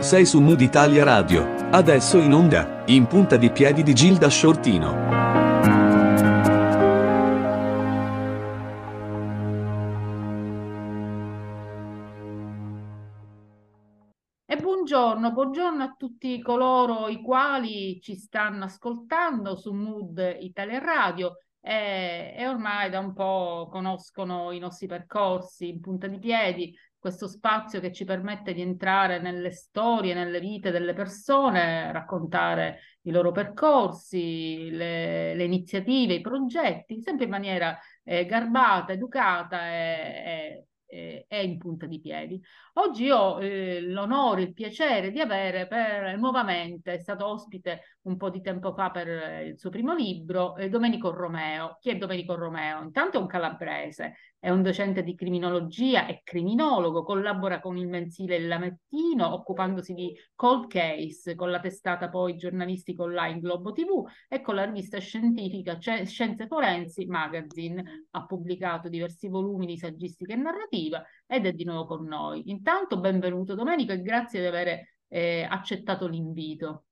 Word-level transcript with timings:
Sei 0.00 0.24
su 0.24 0.40
Mood 0.40 0.62
Italia 0.62 1.04
Radio. 1.04 1.68
Adesso 1.70 2.16
in 2.16 2.32
onda, 2.32 2.84
in 2.86 3.06
punta 3.06 3.36
di 3.36 3.50
piedi 3.50 3.82
di 3.82 3.92
Gilda 3.92 4.30
Shortino. 4.30 5.06
E 14.46 14.56
buongiorno, 14.56 15.30
buongiorno 15.30 15.82
a 15.82 15.94
tutti 15.94 16.40
coloro 16.40 17.08
i 17.08 17.20
quali 17.20 18.00
ci 18.00 18.16
stanno 18.16 18.64
ascoltando 18.64 19.56
su 19.56 19.74
Mood 19.74 20.38
Italia 20.40 20.78
Radio 20.78 21.34
e, 21.60 22.34
e 22.36 22.46
ormai 22.46 22.90
da 22.90 22.98
un 22.98 23.12
po' 23.12 23.68
conoscono 23.70 24.52
i 24.52 24.58
nostri 24.58 24.86
percorsi 24.86 25.68
in 25.68 25.80
punta 25.80 26.06
di 26.06 26.18
piedi 26.18 26.74
questo 26.98 27.28
spazio 27.28 27.80
che 27.80 27.92
ci 27.92 28.04
permette 28.04 28.52
di 28.52 28.60
entrare 28.60 29.20
nelle 29.20 29.52
storie, 29.52 30.14
nelle 30.14 30.40
vite 30.40 30.70
delle 30.70 30.92
persone, 30.94 31.92
raccontare 31.92 32.80
i 33.02 33.10
loro 33.10 33.30
percorsi, 33.30 34.68
le, 34.70 35.34
le 35.34 35.44
iniziative, 35.44 36.14
i 36.14 36.20
progetti, 36.20 37.00
sempre 37.00 37.24
in 37.24 37.30
maniera 37.30 37.78
eh, 38.02 38.26
garbata, 38.26 38.92
educata 38.92 39.68
e, 39.68 39.74
e, 40.26 40.66
e, 40.88 41.26
in 41.44 41.58
punta 41.58 41.86
di 41.86 42.00
piedi. 42.00 42.42
Oggi 42.74 43.10
ho 43.10 43.40
eh, 43.40 43.80
l'onore, 43.82 44.42
il 44.42 44.52
piacere 44.54 45.10
di 45.10 45.20
avere 45.20 45.66
per, 45.66 46.16
nuovamente, 46.16 46.94
è 46.94 46.98
stato 46.98 47.26
ospite 47.26 47.98
un 48.02 48.16
po' 48.16 48.30
di 48.30 48.40
tempo 48.40 48.72
fa 48.72 48.90
per 48.90 49.46
il 49.46 49.58
suo 49.58 49.70
primo 49.70 49.94
libro, 49.94 50.56
eh, 50.56 50.68
Domenico 50.68 51.10
Romeo. 51.12 51.76
Chi 51.80 51.90
è 51.90 51.96
Domenico 51.96 52.34
Romeo? 52.34 52.82
Intanto 52.82 53.18
è 53.18 53.20
un 53.20 53.26
calabrese, 53.26 54.14
è 54.38 54.48
un 54.48 54.62
docente 54.62 55.02
di 55.02 55.14
criminologia 55.14 56.06
e 56.06 56.22
criminologo, 56.24 57.02
collabora 57.02 57.60
con 57.60 57.76
il 57.76 57.88
mensile 57.88 58.36
Il 58.36 58.46
Lamettino, 58.46 59.32
occupandosi 59.34 59.92
di 59.92 60.16
cold 60.34 60.68
case, 60.68 61.34
con 61.34 61.50
la 61.50 61.60
testata 61.60 62.08
poi 62.08 62.36
giornalistica 62.36 63.02
online 63.02 63.40
Globo 63.40 63.72
TV 63.72 64.04
e 64.28 64.40
con 64.40 64.54
la 64.54 64.64
rivista 64.64 64.98
scientifica 64.98 65.78
Scienze 65.78 66.46
Forensi 66.46 67.04
Magazine. 67.04 68.06
Ha 68.12 68.24
pubblicato 68.24 68.88
diversi 68.88 69.28
volumi 69.28 69.66
di 69.66 69.76
saggistica 69.76 70.32
e 70.32 70.36
narrativa 70.36 70.77
ed 71.26 71.46
è 71.46 71.52
di 71.52 71.64
nuovo 71.64 71.86
con 71.86 72.06
noi. 72.06 72.50
Intanto 72.50 72.98
benvenuto 73.00 73.54
Domenico 73.54 73.92
e 73.92 74.02
grazie 74.02 74.40
di 74.40 74.46
aver 74.46 74.80
eh, 75.08 75.46
accettato 75.48 76.06
l'invito. 76.06 76.84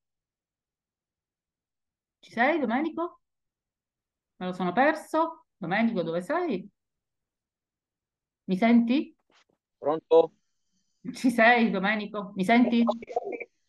Ci 2.19 2.31
sei 2.31 2.59
Domenico? 2.59 3.21
Me 4.37 4.47
lo 4.47 4.53
sono 4.53 4.71
perso? 4.73 5.45
Domenico 5.55 6.03
dove 6.03 6.21
sei? 6.21 6.69
Mi 8.45 8.57
senti? 8.57 9.15
Pronto? 9.77 10.33
Ci 11.13 11.31
sei, 11.31 11.69
Domenico? 11.69 12.33
Mi 12.35 12.43
senti? 12.43 12.83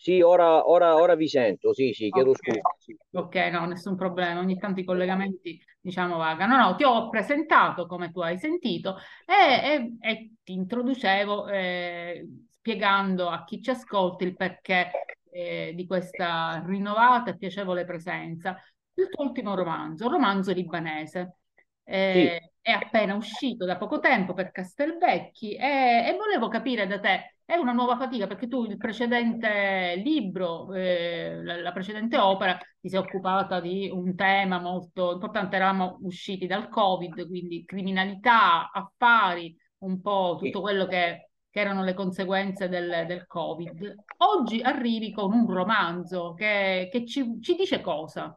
Sì, 0.01 0.21
ora, 0.21 0.69
ora, 0.69 0.95
ora 0.95 1.17
vi 1.17 1.27
sento, 1.27 1.75
sì, 1.75 1.93
sì, 1.93 2.09
chiedo 2.09 2.31
okay. 2.31 2.61
scusa. 2.61 3.21
Ok, 3.21 3.35
no, 3.51 3.67
nessun 3.67 3.97
problema, 3.97 4.39
ogni 4.39 4.57
tanto 4.57 4.79
i 4.79 4.85
collegamenti, 4.85 5.61
diciamo, 5.81 6.17
vagano. 6.17 6.57
No, 6.57 6.69
no, 6.69 6.75
ti 6.77 6.85
ho 6.85 7.09
presentato 7.09 7.87
come 7.87 8.13
tu 8.13 8.21
hai 8.21 8.39
sentito 8.39 8.97
e, 9.27 9.97
e, 10.01 10.09
e 10.09 10.31
ti 10.45 10.53
introducevo 10.53 11.49
eh, 11.49 12.29
spiegando 12.49 13.29
a 13.29 13.43
chi 13.43 13.61
ci 13.61 13.71
ascolta 13.71 14.23
il 14.23 14.37
perché 14.37 14.91
eh, 15.33 15.73
di 15.75 15.85
questa 15.85 16.63
rinnovata 16.65 17.31
e 17.31 17.37
piacevole 17.37 17.85
presenza. 17.85 18.57
Il 18.95 19.09
tuo 19.09 19.25
ultimo 19.25 19.57
romanzo, 19.57 20.07
un 20.07 20.13
romanzo 20.13 20.53
libanese. 20.53 21.39
Eh, 21.83 22.41
sì 22.41 22.57
è 22.69 22.73
appena 22.73 23.15
uscito 23.15 23.65
da 23.65 23.79
poco 23.79 23.99
tempo 23.99 24.35
per 24.35 24.51
Castelvecchi 24.51 25.55
e, 25.55 26.05
e, 26.07 26.17
volevo 26.19 26.49
capire 26.49 26.87
da 26.87 27.01
te, 27.01 27.38
è 27.49 27.57
una 27.57 27.73
nuova 27.73 27.97
fatica 27.97 28.27
perché 28.27 28.47
tu 28.47 28.67
il 28.67 28.77
precedente 28.77 29.95
libro, 30.05 30.71
eh, 30.75 31.43
la, 31.43 31.59
la, 31.63 31.73
precedente 31.73 32.19
opera, 32.19 32.59
ti 32.79 32.91
sei 32.91 32.99
occupata 32.99 33.59
di 33.59 33.89
un 33.91 34.15
tema 34.15 34.61
molto 34.61 35.13
importante, 35.13 35.57
eravamo 35.57 35.97
usciti 36.03 36.47
dal 36.47 36.69
Covid, 36.69 37.27
quindi 37.27 37.65
criminalità, 37.65 38.71
affari, 38.71 39.57
un 39.79 39.99
po' 40.03 40.37
tutto 40.39 40.61
quello 40.61 40.85
che, 40.85 41.31
che 41.49 41.61
erano 41.61 41.85
le 41.85 41.95
conseguenze 41.95 42.69
del, 42.69 43.07
del, 43.07 43.27
Covid. 43.27 43.95
Oggi 44.19 44.61
arrivi 44.61 45.11
con 45.11 45.33
un 45.33 45.51
romanzo 45.51 46.35
che, 46.35 46.91
che 46.93 47.07
ci, 47.07 47.41
ci 47.41 47.55
dice 47.55 47.81
cosa? 47.81 48.37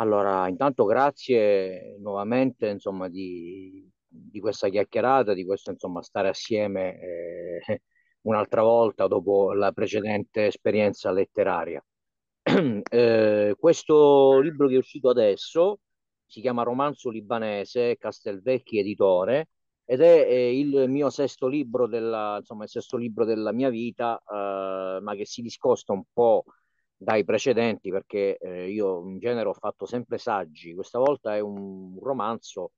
Allora, 0.00 0.48
intanto 0.48 0.86
grazie 0.86 1.98
nuovamente, 2.00 2.66
insomma, 2.66 3.08
di, 3.08 3.88
di 4.08 4.40
questa 4.40 4.68
chiacchierata, 4.68 5.34
di 5.34 5.44
questo, 5.44 5.70
insomma, 5.70 6.02
stare 6.02 6.30
assieme 6.30 6.98
eh, 6.98 7.82
un'altra 8.22 8.62
volta 8.62 9.06
dopo 9.06 9.52
la 9.52 9.72
precedente 9.72 10.46
esperienza 10.46 11.10
letteraria. 11.12 11.84
eh, 12.90 13.54
questo 13.58 14.40
libro 14.40 14.68
che 14.68 14.74
è 14.74 14.78
uscito 14.78 15.10
adesso 15.10 15.80
si 16.26 16.40
chiama 16.40 16.62
Romanzo 16.62 17.10
libanese, 17.10 17.96
Castelvecchi 17.98 18.78
editore, 18.78 19.50
ed 19.84 20.00
è, 20.00 20.26
è 20.26 20.32
il 20.32 20.86
mio 20.88 21.10
sesto 21.10 21.46
libro 21.46 21.86
della, 21.86 22.36
insomma, 22.38 22.64
il 22.64 22.70
sesto 22.70 22.96
libro 22.96 23.24
della 23.26 23.52
mia 23.52 23.68
vita, 23.68 24.18
eh, 24.18 25.00
ma 25.02 25.14
che 25.14 25.26
si 25.26 25.42
discosta 25.42 25.92
un 25.92 26.04
po' 26.10 26.44
dai 26.96 27.24
precedenti 27.24 27.90
perché 27.90 28.38
eh, 28.38 28.70
io 28.70 29.02
in 29.06 29.18
genere 29.18 29.48
ho 29.48 29.52
fatto 29.54 29.84
sempre 29.86 30.18
saggi, 30.18 30.74
questa 30.74 30.98
volta 30.98 31.34
è 31.36 31.40
un 31.40 31.98
romanzo 32.00 32.72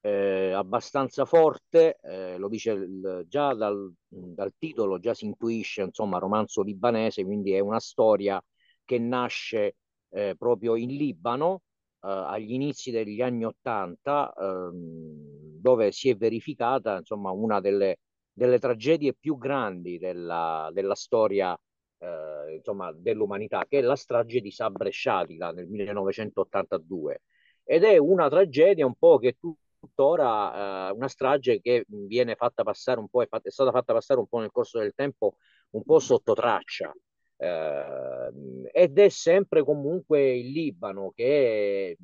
eh, 0.00 0.52
abbastanza 0.52 1.24
forte, 1.24 1.98
eh, 2.02 2.36
lo 2.38 2.48
dice 2.48 2.70
il, 2.72 3.24
già 3.28 3.54
dal, 3.54 3.92
dal, 4.06 4.52
titolo, 4.58 4.98
già 4.98 5.14
si 5.14 5.26
intuisce, 5.26 5.82
insomma, 5.82 6.18
romanzo 6.18 6.62
libanese, 6.62 7.24
quindi 7.24 7.52
è 7.52 7.60
una 7.60 7.80
storia 7.80 8.42
che 8.84 8.98
nasce 8.98 9.76
eh, 10.10 10.34
proprio 10.36 10.76
in 10.76 10.90
Libano 10.90 11.62
eh, 12.02 12.08
agli 12.08 12.52
inizi 12.52 12.90
degli 12.90 13.20
anni 13.20 13.44
Ottanta, 13.44 14.32
ehm, 14.38 15.58
dove 15.60 15.92
si 15.92 16.08
è 16.10 16.16
verificata, 16.16 16.98
insomma, 16.98 17.30
una 17.30 17.60
delle, 17.60 17.98
delle 18.32 18.58
tragedie 18.58 19.14
più 19.14 19.36
grandi 19.36 19.98
della, 19.98 20.70
della 20.72 20.94
storia 20.94 21.58
eh, 21.98 22.54
insomma, 22.56 22.92
dell'umanità, 22.92 23.66
che 23.68 23.78
è 23.78 23.82
la 23.82 23.96
strage 23.96 24.40
di 24.40 24.50
Sabra 24.50 24.88
e 24.88 24.92
Shatila 24.92 25.50
nel 25.52 25.66
1982. 25.66 27.22
Ed 27.64 27.84
è 27.84 27.98
una 27.98 28.28
tragedia 28.28 28.86
un 28.86 28.94
po' 28.94 29.18
che 29.18 29.36
tuttora, 29.78 30.88
eh, 30.88 30.92
una 30.92 31.08
strage 31.08 31.60
che 31.60 31.84
viene 31.88 32.34
fatta 32.34 32.62
passare 32.62 33.00
un 33.00 33.08
po', 33.08 33.22
è, 33.22 33.26
fatta, 33.26 33.48
è, 33.48 33.52
stata 33.52 33.70
fatta 33.70 33.92
passare 33.92 34.20
un 34.20 34.26
po' 34.26 34.38
nel 34.38 34.50
corso 34.50 34.78
del 34.78 34.94
tempo, 34.94 35.36
un 35.70 35.82
po' 35.84 35.98
sotto 35.98 36.34
traccia. 36.34 36.92
Eh, 37.36 38.30
ed 38.72 38.98
è 38.98 39.08
sempre 39.08 39.62
comunque 39.64 40.36
il 40.36 40.50
Libano 40.50 41.12
che 41.14 41.96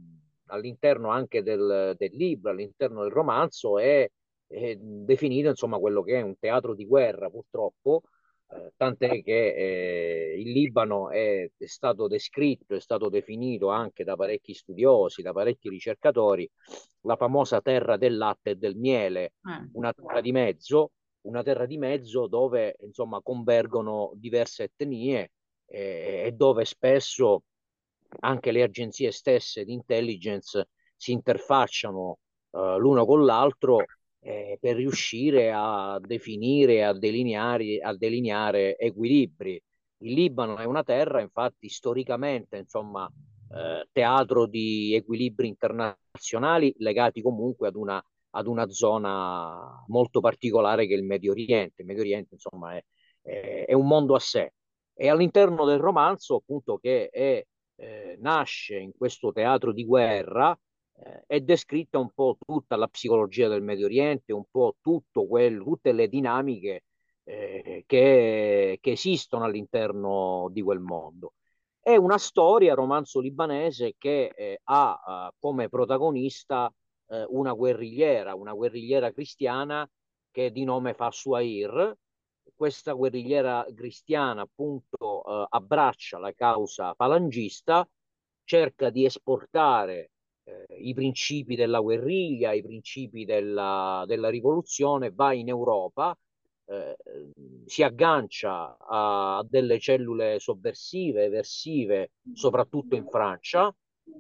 all'interno 0.47 1.09
anche 1.11 1.43
del, 1.43 1.95
del 1.97 2.15
libro, 2.15 2.51
all'interno 2.51 3.03
del 3.03 3.13
romanzo, 3.13 3.79
è, 3.79 4.09
è 4.47 4.77
definito 4.77 5.49
insomma 5.49 5.79
quello 5.79 6.03
che 6.03 6.19
è 6.19 6.23
un 6.23 6.39
teatro 6.39 6.75
di 6.75 6.87
guerra 6.87 7.29
purtroppo 7.31 8.03
eh, 8.55 8.73
tant'è 8.77 9.23
che 9.23 9.55
eh, 9.55 10.35
il 10.39 10.51
Libano 10.53 11.11
è, 11.11 11.51
è, 11.57 11.67
stato 11.67 12.07
descritto, 12.07 12.75
è 12.75 12.81
stato 12.81 13.09
definito 13.09 13.71
anche 13.71 14.05
da 14.05 14.17
parecchi 14.17 14.55
studiosi, 14.55 15.23
da 15.23 15.33
parecchi 15.33 15.69
ricercatori, 15.69 16.49
la 17.03 17.17
famosa 17.17 17.61
terra 17.61 17.97
del 17.97 18.17
latte 18.17 18.51
e 18.51 18.57
del 18.57 18.77
miele, 18.77 19.25
eh. 19.25 19.69
una 19.73 19.93
terra 19.93 20.21
di 20.21 20.33
mezzo, 20.33 20.93
una 21.23 21.43
terra 21.43 21.67
di 21.67 21.79
mezzo 21.79 22.27
dove 22.27 22.77
insomma 22.83 23.21
convergono 23.23 24.13
diverse 24.15 24.65
etnie 24.65 25.33
e 25.67 26.31
dove 26.37 26.67
spesso 26.67 27.45
anche 28.21 28.53
le 28.53 28.63
agenzie 28.63 29.11
stesse 29.11 29.65
di 29.65 29.73
intelligence 29.73 30.69
si 30.95 31.13
interfacciano 31.13 32.19
uh, 32.51 32.79
l'uno 32.79 33.05
con 33.05 33.25
l'altro 33.25 33.85
eh, 34.25 34.57
per 34.59 34.77
riuscire 34.77 35.53
a 35.53 35.99
definire, 36.01 36.83
a 36.83 36.95
delineare, 36.95 37.79
a 37.81 37.95
delineare 37.95 38.77
equilibri. 38.79 39.63
Il 39.99 40.13
Libano 40.15 40.57
è 40.57 40.65
una 40.65 40.83
terra, 40.83 41.21
infatti, 41.21 41.69
storicamente, 41.69 42.57
insomma, 42.57 43.07
eh, 43.51 43.87
teatro 43.93 44.47
di 44.47 44.95
equilibri 44.95 45.49
internazionali 45.49 46.75
legati 46.79 47.21
comunque 47.21 47.69
ad 47.69 47.77
una, 47.77 48.03
ad 48.31 48.47
una 48.47 48.69
zona 48.71 49.85
molto 49.89 50.21
particolare 50.21 50.87
che 50.87 50.95
è 50.95 50.97
il 50.97 51.05
Medio 51.05 51.33
Oriente. 51.33 51.83
Il 51.83 51.87
Medio 51.87 52.03
Oriente, 52.03 52.35
insomma, 52.35 52.77
è, 52.77 52.83
è, 53.21 53.65
è 53.69 53.73
un 53.75 53.87
mondo 53.87 54.15
a 54.15 54.21
sé. 54.21 54.55
E 54.95 55.09
all'interno 55.09 55.67
del 55.67 55.79
romanzo, 55.79 56.37
appunto, 56.37 56.79
che 56.79 57.09
è, 57.11 57.45
eh, 57.77 58.17
nasce 58.21 58.77
in 58.79 58.93
questo 58.97 59.33
teatro 59.33 59.73
di 59.73 59.85
guerra, 59.85 60.59
eh, 60.97 61.25
è 61.27 61.41
descritta 61.41 61.99
un 61.99 62.11
po' 62.13 62.37
tutta 62.45 62.77
la 62.77 62.89
psicologia 62.89 63.49
del 63.49 63.63
Medio 63.63 63.87
Oriente, 63.87 64.33
un 64.33 64.45
po' 64.51 64.77
quel, 64.81 65.63
tutte 65.63 65.93
le 65.93 66.09
dinamiche 66.09 66.85
eh, 67.25 67.85
che, 67.87 68.79
che, 68.81 68.91
esistono 68.91 69.45
all'interno 69.45 70.49
di 70.51 70.63
quel 70.63 70.81
mondo. 70.81 71.35
È 71.81 71.97
una 71.97 72.19
storia, 72.19 72.75
romanzo 72.75 73.21
libanese, 73.21 73.95
che 73.99 74.33
eh, 74.35 74.61
ha 74.65 75.29
uh, 75.29 75.35
come 75.39 75.69
protagonista 75.69 76.73
eh, 77.09 77.25
una 77.29 77.53
guerrigliera, 77.53 78.35
una 78.35 78.53
guerrigliera 78.53 79.13
cristiana 79.13 79.89
che 80.31 80.51
di 80.51 80.65
nome 80.65 80.95
fa 80.95 81.11
Suair. 81.11 81.97
Questa 82.55 82.93
guerrigliera 82.93 83.67
cristiana 83.75 84.43
appunto 84.43 85.25
eh, 85.25 85.47
abbraccia 85.51 86.19
la 86.19 86.33
causa 86.33 86.95
falangista, 86.95 87.87
cerca 88.45 88.91
di 88.91 89.05
esportare 89.05 89.95
eh, 89.95 90.14
i 90.79 90.93
principi 90.95 91.57
della 91.57 91.81
guerriglia, 91.81 92.53
i 92.53 92.63
principi 92.63 93.25
della, 93.25 94.05
della 94.07 94.29
rivoluzione, 94.29 95.11
va 95.11 95.33
in 95.33 95.49
Europa, 95.49 96.17
eh, 96.67 96.97
si 97.67 97.83
aggancia 97.83 98.77
a, 98.79 99.39
a, 99.39 99.47
delle 99.49 99.79
cellule 99.79 100.39
sovversive, 100.39 101.25
eversive, 101.25 102.13
soprattutto 102.33 102.95
in 102.95 103.07
Francia, 103.09 103.75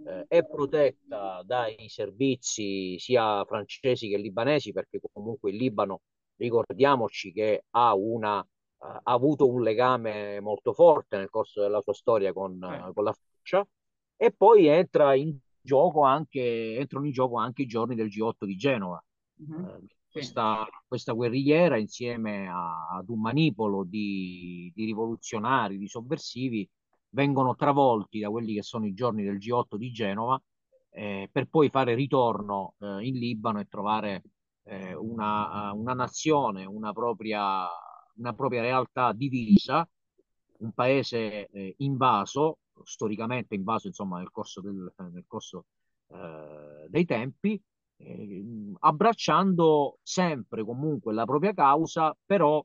eh, 0.06 0.24
è 0.28 0.44
protetta 0.44 1.42
dai 1.44 1.88
servizi 1.88 2.98
sia 2.98 3.44
francesi 3.44 4.08
che 4.08 4.16
libanesi, 4.16 4.72
perché 4.72 5.00
comunque 5.12 5.50
il 5.50 5.56
Libano, 5.56 6.00
ricordiamoci 6.36 7.32
che 7.32 7.64
ha, 7.70 7.94
una, 7.94 8.38
ha 8.38 9.00
avuto 9.04 9.48
un 9.48 9.62
legame 9.62 10.40
molto 10.40 10.72
forte 10.72 11.16
nel 11.16 11.30
corso 11.30 11.60
della 11.60 11.80
sua 11.80 11.94
storia 11.94 12.32
con, 12.32 12.62
eh. 12.62 12.92
con 12.92 13.04
la 13.04 13.12
Francia, 13.12 13.66
e 14.16 14.32
poi 14.32 14.66
entra 14.66 15.14
in 15.14 15.36
gioco 15.64 16.02
anche, 16.02 16.76
entrano 16.78 17.06
in 17.06 17.12
gioco 17.12 17.38
anche 17.38 17.62
i 17.62 17.66
giorni 17.66 17.94
del 17.94 18.08
G8 18.08 18.44
di 18.44 18.56
Genova. 18.56 19.02
Mm-hmm. 19.42 19.64
Eh, 19.64 19.80
questa, 20.10 20.64
questa, 20.86 21.12
guerrigliera 21.12 21.76
insieme 21.76 22.46
a, 22.46 22.88
ad 22.96 23.08
un 23.08 23.20
manipolo 23.20 23.82
di, 23.84 24.70
di, 24.72 24.84
rivoluzionari, 24.84 25.78
di 25.78 25.88
sovversivi, 25.88 26.68
vengono 27.08 27.56
travolti 27.56 28.20
da 28.20 28.30
quelli 28.30 28.54
che 28.54 28.62
sono 28.62 28.86
i 28.86 28.94
giorni 28.94 29.24
del 29.24 29.38
G8 29.38 29.76
di 29.76 29.90
Genova 29.90 30.40
eh, 30.90 31.28
per 31.30 31.48
poi 31.48 31.68
fare 31.70 31.94
ritorno 31.94 32.74
eh, 32.78 33.04
in 33.06 33.18
Libano 33.18 33.58
e 33.58 33.66
trovare 33.66 34.22
eh, 34.64 34.94
una, 34.94 35.72
una, 35.72 35.92
nazione, 35.92 36.64
una 36.64 36.92
propria, 36.92 37.66
una 38.16 38.32
propria 38.32 38.62
realtà 38.62 39.12
divisa, 39.12 39.88
un 40.58 40.72
paese 40.72 41.48
eh, 41.48 41.74
invaso 41.78 42.58
storicamente 42.82 43.54
invaso 43.54 43.86
insomma, 43.86 44.18
nel 44.18 44.30
corso, 44.30 44.60
del, 44.60 44.92
nel 44.96 45.24
corso 45.26 45.66
eh, 46.08 46.86
dei 46.88 47.04
tempi, 47.04 47.60
eh, 47.96 48.44
abbracciando 48.80 49.98
sempre 50.02 50.64
comunque 50.64 51.12
la 51.12 51.24
propria 51.24 51.54
causa, 51.54 52.16
però 52.24 52.64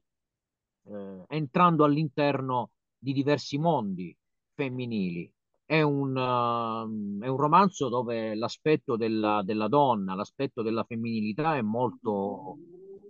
eh, 0.86 1.24
entrando 1.28 1.84
all'interno 1.84 2.72
di 2.98 3.14
diversi 3.14 3.58
mondi 3.58 4.16
femminili. 4.54 5.32
È 5.70 5.82
un, 5.84 6.16
uh, 6.16 7.24
è 7.24 7.28
un 7.28 7.38
romanzo 7.38 7.90
dove 7.90 8.34
l'aspetto 8.34 8.98
della, 8.98 9.44
della 9.44 9.68
donna, 9.68 10.16
l'aspetto 10.16 10.64
della 10.64 10.84
femminilità 10.84 11.58
è 11.58 11.62
molto, 11.62 12.58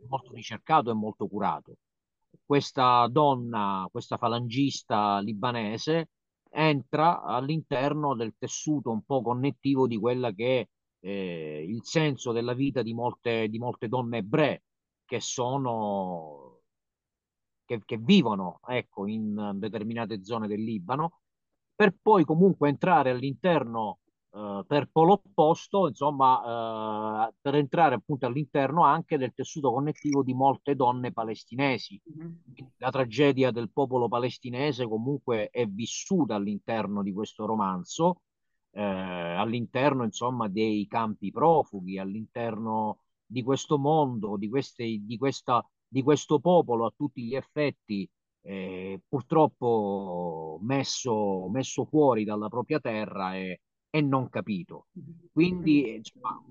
molto 0.10 0.34
ricercato 0.34 0.92
e 0.92 0.94
molto 0.94 1.28
curato. 1.28 1.78
Questa 2.50 3.08
donna, 3.12 3.88
questa 3.92 4.18
falangista 4.18 5.20
libanese, 5.20 6.10
entra 6.50 7.22
all'interno 7.22 8.16
del 8.16 8.34
tessuto 8.40 8.90
un 8.90 9.04
po' 9.04 9.22
connettivo 9.22 9.86
di 9.86 9.98
quella 10.00 10.32
che 10.32 10.62
è 10.62 11.08
eh, 11.08 11.64
il 11.68 11.82
senso 11.84 12.32
della 12.32 12.56
vita 12.56 12.82
di 12.82 12.96
molte, 12.96 13.50
di 13.50 13.60
molte 13.60 13.88
donne 13.88 14.18
ebree 14.18 14.64
che 15.06 15.20
sono 15.20 16.62
che, 17.66 17.82
che 17.86 17.98
vivono 17.98 18.62
ecco, 18.66 19.06
in 19.06 19.52
determinate 19.60 20.24
zone 20.24 20.48
del 20.48 20.64
Libano 20.64 21.20
per 21.76 21.96
poi 22.02 22.26
comunque 22.26 22.70
entrare 22.70 23.12
all'interno 23.12 24.00
eh, 24.32 24.64
per 24.68 24.90
polo 24.92 25.14
opposto, 25.14 25.88
insomma, 25.88 27.28
eh, 27.30 27.34
per 27.42 27.56
entrare 27.56 27.96
appunto 27.96 28.28
all'interno 28.28 28.84
anche 28.84 29.18
del 29.18 29.34
tessuto 29.34 29.72
connettivo 29.72 30.22
di 30.24 30.34
molte 30.34 30.76
donne 30.76 31.12
palestinesi. 31.12 32.00
Mm-hmm. 32.12 32.32
La 32.78 32.92
tragedia 32.92 33.52
del 33.52 33.72
popolo 33.72 34.08
palestinese 34.08 34.88
comunque 34.88 35.50
è 35.50 35.66
vissuta 35.66 36.36
all'interno 36.36 37.02
di 37.02 37.12
questo 37.12 37.46
romanzo, 37.46 38.22
eh, 38.72 38.82
all'interno 38.84 40.04
insomma 40.04 40.48
dei 40.48 40.86
campi 40.88 41.32
profughi, 41.32 41.98
all'interno 41.98 43.00
di 43.26 43.42
questo 43.44 43.78
mondo, 43.80 44.38
di, 44.38 44.48
queste, 44.48 44.84
di, 45.02 45.18
questa, 45.18 45.68
di 45.88 46.04
questo 46.04 46.40
popolo 46.40 46.86
a 46.86 46.94
tutti 46.96 47.24
gli 47.24 47.36
effetti 47.36 48.08
eh, 48.42 49.02
purtroppo 49.08 50.60
messo, 50.62 51.50
messo, 51.50 51.86
fuori 51.86 52.24
dalla 52.24 52.48
propria 52.48 52.80
terra 52.80 53.36
e, 53.36 53.62
e 53.90 54.02
non 54.02 54.30
capito. 54.30 54.88
Quindi 55.32 55.96
insomma, 55.96 56.42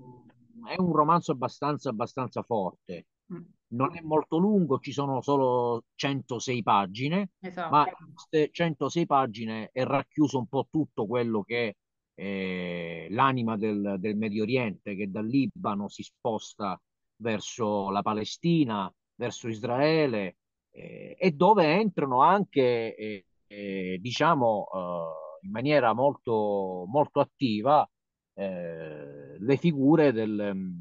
è 0.67 0.79
un 0.79 0.93
romanzo 0.93 1.31
abbastanza, 1.31 1.89
abbastanza 1.89 2.41
forte. 2.43 3.07
Mm. 3.33 3.41
Non 3.71 3.95
è 3.95 4.01
molto 4.01 4.37
lungo, 4.37 4.79
ci 4.79 4.91
sono 4.91 5.21
solo 5.21 5.83
106 5.95 6.63
pagine, 6.63 7.31
esatto. 7.39 7.69
ma 7.69 7.87
in 7.87 8.13
queste 8.13 8.49
106 8.51 9.05
pagine 9.05 9.69
è 9.71 9.83
racchiuso 9.83 10.39
un 10.39 10.47
po' 10.47 10.67
tutto 10.71 11.05
quello 11.05 11.43
che 11.43 11.75
è 12.15 13.07
l'anima 13.11 13.55
del, 13.57 13.95
del 13.99 14.17
Medio 14.17 14.43
Oriente, 14.43 14.95
che 14.95 15.09
dal 15.09 15.25
Libano 15.25 15.87
si 15.87 16.03
sposta 16.03 16.79
verso 17.17 17.91
la 17.91 18.01
Palestina, 18.01 18.91
verso 19.15 19.47
Israele, 19.47 20.37
eh, 20.71 21.15
e 21.17 21.31
dove 21.31 21.65
entrano 21.65 22.21
anche, 22.21 22.95
eh, 22.95 23.25
eh, 23.47 23.97
diciamo, 24.01 24.67
eh, 24.73 25.28
in 25.41 25.51
maniera 25.51 25.93
molto, 25.93 26.85
molto 26.87 27.19
attiva 27.19 27.89
eh, 28.33 29.37
le 29.37 29.57
figure 29.57 30.11
del, 30.11 30.51
mm, 30.53 30.79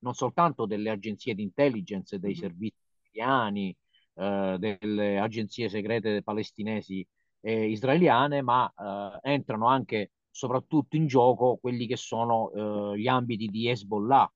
non 0.00 0.14
soltanto 0.14 0.66
delle 0.66 0.90
agenzie 0.90 1.34
di 1.34 1.42
intelligence, 1.42 2.18
dei 2.18 2.32
mm-hmm. 2.32 2.40
servizi 2.40 2.76
italiani, 3.10 3.76
eh, 4.14 4.56
delle 4.58 5.18
agenzie 5.18 5.68
segrete 5.68 6.22
palestinesi 6.22 7.06
e 7.40 7.70
israeliane, 7.70 8.42
ma 8.42 8.70
eh, 8.76 9.30
entrano 9.32 9.66
anche 9.66 10.10
soprattutto 10.30 10.96
in 10.96 11.06
gioco 11.06 11.56
quelli 11.56 11.86
che 11.86 11.96
sono 11.96 12.50
eh, 12.92 12.98
gli 12.98 13.08
ambiti 13.08 13.46
di 13.46 13.68
Hezbollah, 13.68 14.30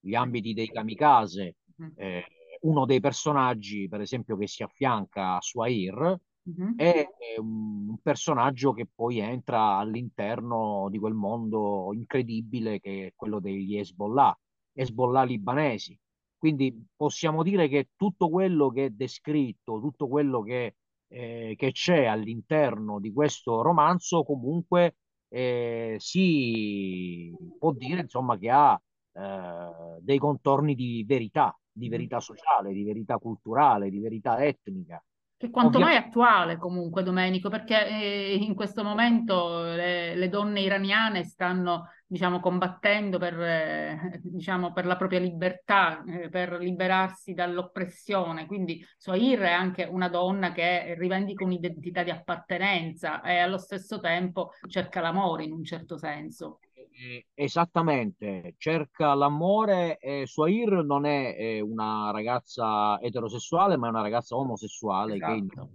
gli 0.00 0.14
ambiti 0.14 0.52
dei 0.52 0.68
kamikaze. 0.68 1.56
Mm-hmm. 1.80 1.92
Eh, 1.96 2.24
uno 2.62 2.84
dei 2.84 3.00
personaggi, 3.00 3.88
per 3.88 4.00
esempio, 4.00 4.36
che 4.36 4.46
si 4.46 4.62
affianca 4.62 5.36
a 5.36 5.40
Suair, 5.40 6.18
Mm-hmm. 6.48 6.76
È 6.76 7.06
un 7.38 7.98
personaggio 8.02 8.72
che 8.72 8.86
poi 8.92 9.18
entra 9.18 9.76
all'interno 9.76 10.88
di 10.90 10.98
quel 10.98 11.12
mondo 11.12 11.90
incredibile 11.92 12.80
che 12.80 13.08
è 13.08 13.12
quello 13.14 13.40
degli 13.40 13.76
Hezbollah, 13.76 14.36
Hezbollah 14.72 15.22
libanesi. 15.24 15.98
Quindi 16.38 16.86
possiamo 16.96 17.42
dire 17.42 17.68
che 17.68 17.90
tutto 17.96 18.30
quello 18.30 18.70
che 18.70 18.86
è 18.86 18.90
descritto, 18.90 19.78
tutto 19.80 20.08
quello 20.08 20.40
che, 20.40 20.76
eh, 21.08 21.54
che 21.56 21.72
c'è 21.72 22.06
all'interno 22.06 22.98
di 22.98 23.12
questo 23.12 23.60
romanzo, 23.60 24.22
comunque 24.24 24.96
eh, 25.28 25.96
si 25.98 27.34
può 27.58 27.72
dire 27.72 28.00
insomma, 28.00 28.38
che 28.38 28.50
ha 28.50 28.80
eh, 29.12 29.98
dei 30.00 30.18
contorni 30.18 30.74
di 30.74 31.04
verità, 31.06 31.54
di 31.70 31.82
mm-hmm. 31.82 31.90
verità 31.90 32.20
sociale, 32.20 32.72
di 32.72 32.84
verità 32.84 33.18
culturale, 33.18 33.90
di 33.90 34.00
verità 34.00 34.42
etnica. 34.42 35.02
Che 35.40 35.48
quanto 35.48 35.78
mai 35.78 35.96
attuale 35.96 36.58
comunque, 36.58 37.02
Domenico, 37.02 37.48
perché 37.48 37.88
eh, 37.88 38.34
in 38.34 38.54
questo 38.54 38.84
momento 38.84 39.62
le, 39.62 40.14
le, 40.14 40.28
donne 40.28 40.60
iraniane 40.60 41.24
stanno, 41.24 41.88
diciamo, 42.06 42.40
combattendo 42.40 43.16
per, 43.16 43.40
eh, 43.40 44.20
diciamo, 44.22 44.74
per 44.74 44.84
la 44.84 44.96
propria 44.96 45.18
libertà, 45.18 46.04
eh, 46.04 46.28
per 46.28 46.58
liberarsi 46.58 47.32
dall'oppressione. 47.32 48.44
Quindi 48.44 48.86
Sohair 48.98 49.38
è 49.40 49.50
anche 49.50 49.84
una 49.84 50.10
donna 50.10 50.52
che 50.52 50.94
rivendica 50.98 51.42
un'identità 51.42 52.02
di 52.02 52.10
appartenenza 52.10 53.22
e 53.22 53.38
allo 53.38 53.56
stesso 53.56 53.98
tempo 53.98 54.50
cerca 54.68 55.00
l'amore 55.00 55.44
in 55.44 55.52
un 55.52 55.64
certo 55.64 55.96
senso. 55.96 56.58
Eh, 57.02 57.28
esattamente, 57.32 58.54
cerca 58.58 59.14
l'amore. 59.14 59.98
Eh, 59.98 60.26
Suair 60.26 60.84
non 60.84 61.06
è 61.06 61.34
eh, 61.38 61.60
una 61.60 62.10
ragazza 62.10 63.00
eterosessuale, 63.00 63.78
ma 63.78 63.86
è 63.86 63.90
una 63.90 64.02
ragazza 64.02 64.36
omosessuale 64.36 65.14
esatto. 65.14 65.70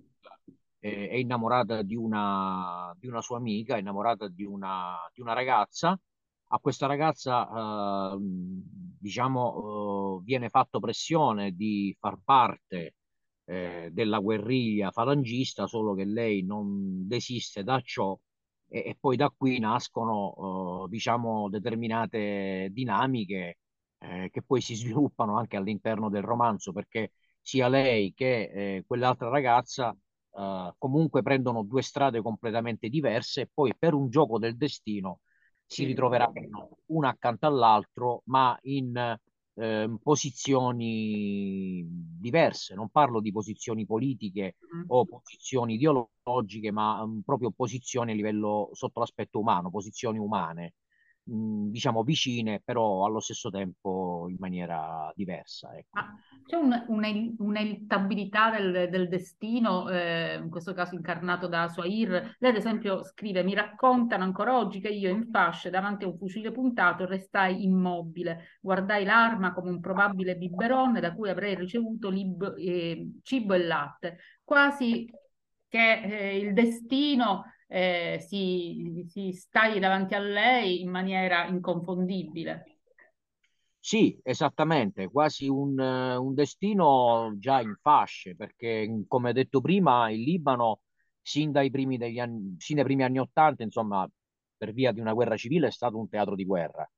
che 0.77 0.88
è, 0.88 1.10
è 1.10 1.15
innamorata 1.15 1.82
di 1.82 1.96
una, 1.96 2.96
di 3.00 3.08
una, 3.08 3.22
sua 3.22 3.38
amica, 3.38 3.75
è 3.75 3.79
innamorata 3.79 4.27
di 4.27 4.44
una, 4.44 4.98
di 5.12 5.22
una 5.22 5.34
ragazza. 5.34 6.00
A 6.50 6.60
questa 6.60 6.86
ragazza, 6.86 8.13
eh, 8.13 8.17
diciamo, 8.20 10.20
eh, 10.20 10.24
viene 10.24 10.50
fatto 10.50 10.79
pressione 10.79 11.53
di 11.53 11.96
far 12.00 12.20
parte 12.24 12.94
eh, 13.46 13.89
della 13.91 14.20
guerriglia 14.20 14.91
falangista, 14.91 15.65
solo 15.65 15.96
che 15.96 16.05
lei 16.05 16.44
non 16.44 17.08
desiste 17.08 17.63
da 17.63 17.82
ciò 17.82 18.15
e, 18.67 18.79
e 18.89 18.98
poi 19.00 19.15
da 19.15 19.29
qui 19.36 19.60
nascono, 19.60 20.86
eh, 20.86 20.89
diciamo, 20.89 21.50
determinate 21.50 22.69
dinamiche 22.72 23.57
eh, 24.00 24.29
che 24.31 24.41
poi 24.43 24.62
si 24.62 24.75
sviluppano 24.75 25.38
anche 25.38 25.57
all'interno 25.57 26.10
del 26.10 26.24
romanzo, 26.24 26.72
perché 26.72 27.12
sia 27.41 27.67
lei 27.67 28.13
che 28.13 28.75
eh, 28.77 28.84
quell'altra 28.88 29.29
ragazza 29.29 29.95
eh, 30.31 30.74
comunque 30.77 31.22
prendono 31.22 31.63
due 31.63 31.81
strade 31.81 32.22
completamente 32.22 32.89
diverse 32.89 33.41
e 33.41 33.50
poi 33.53 33.74
per 33.77 33.93
un 33.93 34.10
gioco 34.10 34.39
del 34.39 34.57
destino 34.57 35.22
si 35.65 35.84
ritroveranno 35.86 36.77
uno 36.88 37.07
accanto 37.07 37.48
all'altro, 37.48 38.22
ma 38.25 38.57
in 38.63 39.17
eh, 39.55 39.89
posizioni 40.01 41.85
diverse. 41.88 42.75
Non 42.75 42.89
parlo 42.89 43.19
di 43.19 43.31
posizioni 43.31 43.85
politiche 43.85 44.55
mm. 44.75 44.83
o 44.88 45.05
posizioni 45.05 45.75
ideologiche, 45.75 46.71
ma 46.71 47.01
um, 47.01 47.21
proprio 47.24 47.51
posizioni 47.51 48.12
a 48.12 48.15
livello 48.15 48.69
sotto 48.74 49.00
l'aspetto 49.00 49.39
umano, 49.39 49.69
posizioni 49.69 50.17
umane 50.17 50.74
diciamo 51.27 52.03
vicine, 52.03 52.62
però 52.63 53.05
allo 53.05 53.19
stesso 53.19 53.50
tempo 53.50 54.14
in 54.27 54.38
maniera 54.39 55.12
diversa. 55.15 55.75
Ecco. 55.75 56.00
Ah, 56.00 56.13
c'è 56.46 56.55
un, 56.55 57.36
un'eluttabilità 57.38 58.51
del, 58.51 58.89
del 58.89 59.08
destino, 59.08 59.89
eh, 59.89 60.39
in 60.41 60.50
questo 60.50 60.74
caso 60.74 60.96
incarnato 60.96 61.48
da 61.48 61.67
Suair. 61.67 62.36
Lei 62.38 62.51
ad 62.51 62.58
esempio 62.58 63.03
scrive, 63.03 63.44
mi 63.44 63.53
raccontano 63.53 64.24
ancora 64.24 64.58
oggi 64.58 64.79
che 64.79 64.89
io 64.89 65.10
in 65.10 65.29
fasce 65.32 65.70
davanti 65.70 66.05
a 66.05 66.08
un 66.08 66.17
fucile 66.17 66.51
puntato 66.51 67.05
restai 67.05 67.63
immobile, 67.63 68.60
guardai 68.62 69.05
l'arma 69.05 69.53
come 69.53 69.70
un 69.70 69.79
probabile 69.79 70.36
biberon 70.36 71.00
da 71.00 71.13
cui 71.13 71.29
avrei 71.29 71.55
ricevuto 71.55 72.10
lib, 72.10 72.55
eh, 72.58 73.20
cibo 73.24 73.53
e 73.53 73.63
latte, 73.63 74.17
quasi 74.44 75.10
che 75.67 76.01
eh, 76.01 76.38
il 76.38 76.53
destino 76.53 77.46
eh, 77.67 78.24
si, 78.25 79.03
si 79.08 79.32
stagli 79.32 79.79
davanti 79.79 80.13
a 80.13 80.20
lei 80.20 80.82
in 80.82 80.89
maniera 80.89 81.46
inconfondibile. 81.46 82.75
Sì, 83.87 84.19
esattamente, 84.23 85.09
quasi 85.09 85.47
un, 85.47 85.77
un, 85.77 86.33
destino 86.33 87.35
già 87.37 87.61
in 87.61 87.75
fasce, 87.79 88.35
perché 88.35 89.03
come 89.07 89.31
detto 89.31 89.61
prima, 89.61 90.09
il 90.09 90.21
Libano, 90.21 90.79
sin 91.21 91.51
dai 91.51 91.69
primi, 91.69 91.97
degli 91.99 92.17
anni, 92.17 92.55
sin 92.57 92.77
dai 92.77 92.85
primi 92.85 93.03
anni 93.03 93.19
Ottanta, 93.19 93.61
insomma, 93.61 94.09
per 94.57 94.73
via 94.73 94.91
di 94.91 95.01
una 95.01 95.13
guerra 95.13 95.37
civile, 95.37 95.67
è 95.67 95.71
stato 95.71 95.99
un 95.99 96.09
teatro 96.09 96.33
di 96.33 96.45
guerra. 96.45 96.89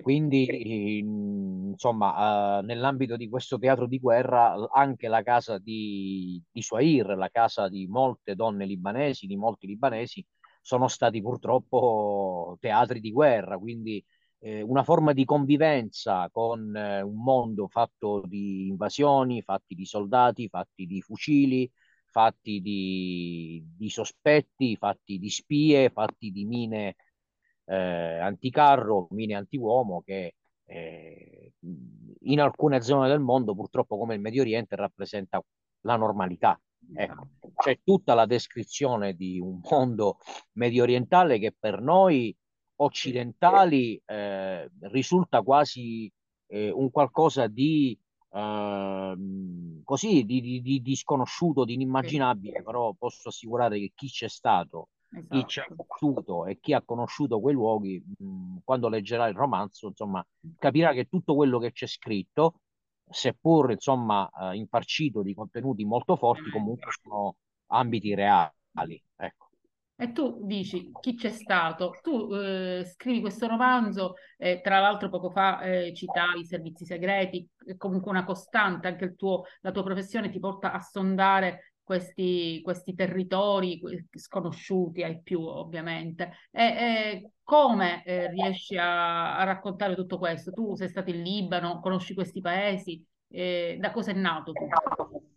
Quindi, 0.00 0.98
insomma, 0.98 2.58
uh, 2.58 2.64
nell'ambito 2.64 3.16
di 3.16 3.28
questo 3.28 3.56
teatro 3.56 3.86
di 3.86 4.00
guerra, 4.00 4.68
anche 4.72 5.06
la 5.06 5.22
casa 5.22 5.58
di, 5.58 6.42
di 6.50 6.60
Suair, 6.60 7.16
la 7.16 7.28
casa 7.28 7.68
di 7.68 7.86
molte 7.86 8.34
donne 8.34 8.66
libanesi, 8.66 9.28
di 9.28 9.36
molti 9.36 9.68
libanesi, 9.68 10.26
sono 10.60 10.88
stati 10.88 11.20
purtroppo 11.22 12.56
teatri 12.60 12.98
di 12.98 13.12
guerra, 13.12 13.58
quindi 13.58 14.04
eh, 14.44 14.60
una 14.60 14.82
forma 14.82 15.12
di 15.12 15.24
convivenza 15.24 16.28
con 16.32 16.74
eh, 16.74 17.00
un 17.00 17.22
mondo 17.22 17.68
fatto 17.68 18.22
di 18.26 18.66
invasioni, 18.66 19.40
fatti 19.40 19.76
di 19.76 19.84
soldati, 19.84 20.48
fatti 20.48 20.84
di 20.86 21.00
fucili, 21.00 21.70
fatti 22.06 22.60
di, 22.60 23.64
di 23.76 23.88
sospetti, 23.88 24.76
fatti 24.76 25.18
di 25.18 25.30
spie, 25.30 25.90
fatti 25.90 26.32
di 26.32 26.44
mine 26.44 26.96
eh, 27.66 28.18
anticarro, 28.18 29.06
mine 29.10 29.36
antiuomo 29.36 30.02
che 30.02 30.34
eh, 30.64 31.52
in 32.22 32.40
alcune 32.40 32.82
zone 32.82 33.08
del 33.08 33.20
mondo, 33.20 33.54
purtroppo 33.54 33.96
come 33.96 34.14
il 34.14 34.20
Medio 34.20 34.42
Oriente, 34.42 34.74
rappresenta 34.74 35.40
la 35.82 35.96
normalità. 35.96 36.60
Ecco, 36.94 37.28
c'è 37.56 37.78
tutta 37.84 38.14
la 38.14 38.26
descrizione 38.26 39.14
di 39.14 39.38
un 39.38 39.60
mondo 39.70 40.18
medio 40.54 40.82
orientale 40.82 41.38
che 41.38 41.54
per 41.56 41.80
noi 41.80 42.36
occidentali 42.82 44.00
eh, 44.04 44.70
risulta 44.80 45.42
quasi 45.42 46.10
eh, 46.48 46.70
un 46.70 46.90
qualcosa 46.90 47.46
di 47.46 47.98
eh, 48.30 49.14
così 49.84 50.24
di, 50.24 50.60
di, 50.62 50.80
di, 50.82 50.96
sconosciuto, 50.96 51.64
di 51.64 51.74
inimmaginabile, 51.74 52.62
però 52.62 52.92
posso 52.94 53.28
assicurare 53.28 53.78
che 53.78 53.92
chi 53.94 54.08
c'è 54.08 54.28
stato 54.28 54.88
Esatto. 55.14 55.38
Chi 55.38 55.46
ci 55.46 55.60
ha 55.60 55.66
vissuto 55.68 56.46
e 56.46 56.58
chi 56.58 56.72
ha 56.72 56.80
conosciuto 56.82 57.38
quei 57.38 57.54
luoghi, 57.54 58.02
mh, 58.18 58.58
quando 58.64 58.88
leggerà 58.88 59.28
il 59.28 59.34
romanzo, 59.34 59.88
insomma, 59.88 60.24
capirà 60.58 60.92
che 60.92 61.04
tutto 61.04 61.34
quello 61.34 61.58
che 61.58 61.72
c'è 61.72 61.86
scritto, 61.86 62.60
seppur 63.10 63.72
insomma, 63.72 64.30
eh, 64.30 64.56
infarcito 64.56 65.22
di 65.22 65.34
contenuti 65.34 65.84
molto 65.84 66.16
forti, 66.16 66.48
comunque 66.48 66.92
sono 67.02 67.36
ambiti 67.66 68.14
reali. 68.14 69.02
Ecco. 69.16 69.50
E 70.02 70.10
tu 70.10 70.40
dici 70.42 70.90
chi 71.00 71.14
c'è 71.14 71.30
stato? 71.30 71.96
Tu 72.02 72.34
eh, 72.34 72.84
scrivi 72.84 73.20
questo 73.20 73.46
romanzo, 73.46 74.14
eh, 74.36 74.60
tra 74.60 74.80
l'altro 74.80 75.08
poco 75.08 75.30
fa 75.30 75.60
eh, 75.60 75.94
citavi 75.94 76.40
i 76.40 76.44
servizi 76.44 76.84
segreti, 76.84 77.48
è 77.64 77.76
comunque 77.76 78.10
una 78.10 78.24
costante, 78.24 78.88
anche 78.88 79.14
tuo, 79.14 79.44
la 79.60 79.70
tua 79.70 79.84
professione 79.84 80.28
ti 80.28 80.40
porta 80.40 80.72
a 80.72 80.80
sondare 80.80 81.74
questi, 81.84 82.60
questi 82.64 82.96
territori 82.96 83.80
sconosciuti 84.10 85.04
ai 85.04 85.22
più 85.22 85.40
ovviamente. 85.40 86.32
E, 86.50 86.64
e 86.64 87.30
come 87.44 88.02
eh, 88.04 88.28
riesci 88.28 88.76
a, 88.76 89.36
a, 89.36 89.44
raccontare 89.44 89.94
tutto 89.94 90.18
questo? 90.18 90.50
Tu 90.50 90.74
sei 90.74 90.88
stato 90.88 91.10
in 91.10 91.22
Libano, 91.22 91.78
conosci 91.78 92.12
questi 92.12 92.40
paesi, 92.40 93.06
eh, 93.28 93.76
da 93.78 93.92
cosa 93.92 94.10
è 94.10 94.14
nato 94.14 94.50
tutto? 94.50 95.31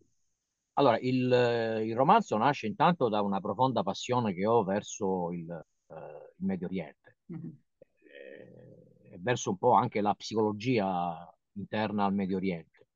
Allora, 0.78 0.98
il, 1.00 1.84
il, 1.86 1.96
romanzo 1.96 2.38
nasce 2.38 2.68
intanto 2.68 3.08
da 3.08 3.22
una 3.22 3.40
profonda 3.40 3.82
passione 3.82 4.34
che 4.34 4.46
ho 4.46 4.64
verso 4.64 5.32
il, 5.32 5.48
uh, 5.50 5.94
il 5.94 6.46
Medio 6.46 6.68
Oriente 6.68 7.18
mm-hmm. 7.32 7.50
e 8.04 9.18
verso 9.20 9.52
un 9.52 9.58
po' 9.58 9.72
anche 9.72 10.02
la 10.02 10.14
psicologia 10.14 11.34
interna 11.54 12.06
al 12.06 12.14
Medio 12.14 12.38
Oriente. 12.38 12.88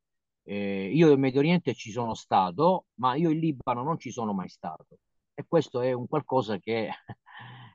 Eh, 0.43 0.91
io 0.93 1.11
in 1.11 1.19
Medio 1.19 1.39
Oriente 1.39 1.73
ci 1.73 1.91
sono 1.91 2.15
stato, 2.15 2.87
ma 2.95 3.15
io 3.15 3.29
in 3.29 3.39
Libano 3.39 3.83
non 3.83 3.97
ci 3.97 4.11
sono 4.11 4.33
mai 4.33 4.49
stato. 4.49 4.97
E 5.33 5.45
questo 5.47 5.79
è 5.79 5.93
un 5.93 6.07
qualcosa 6.07 6.57
che, 6.57 6.89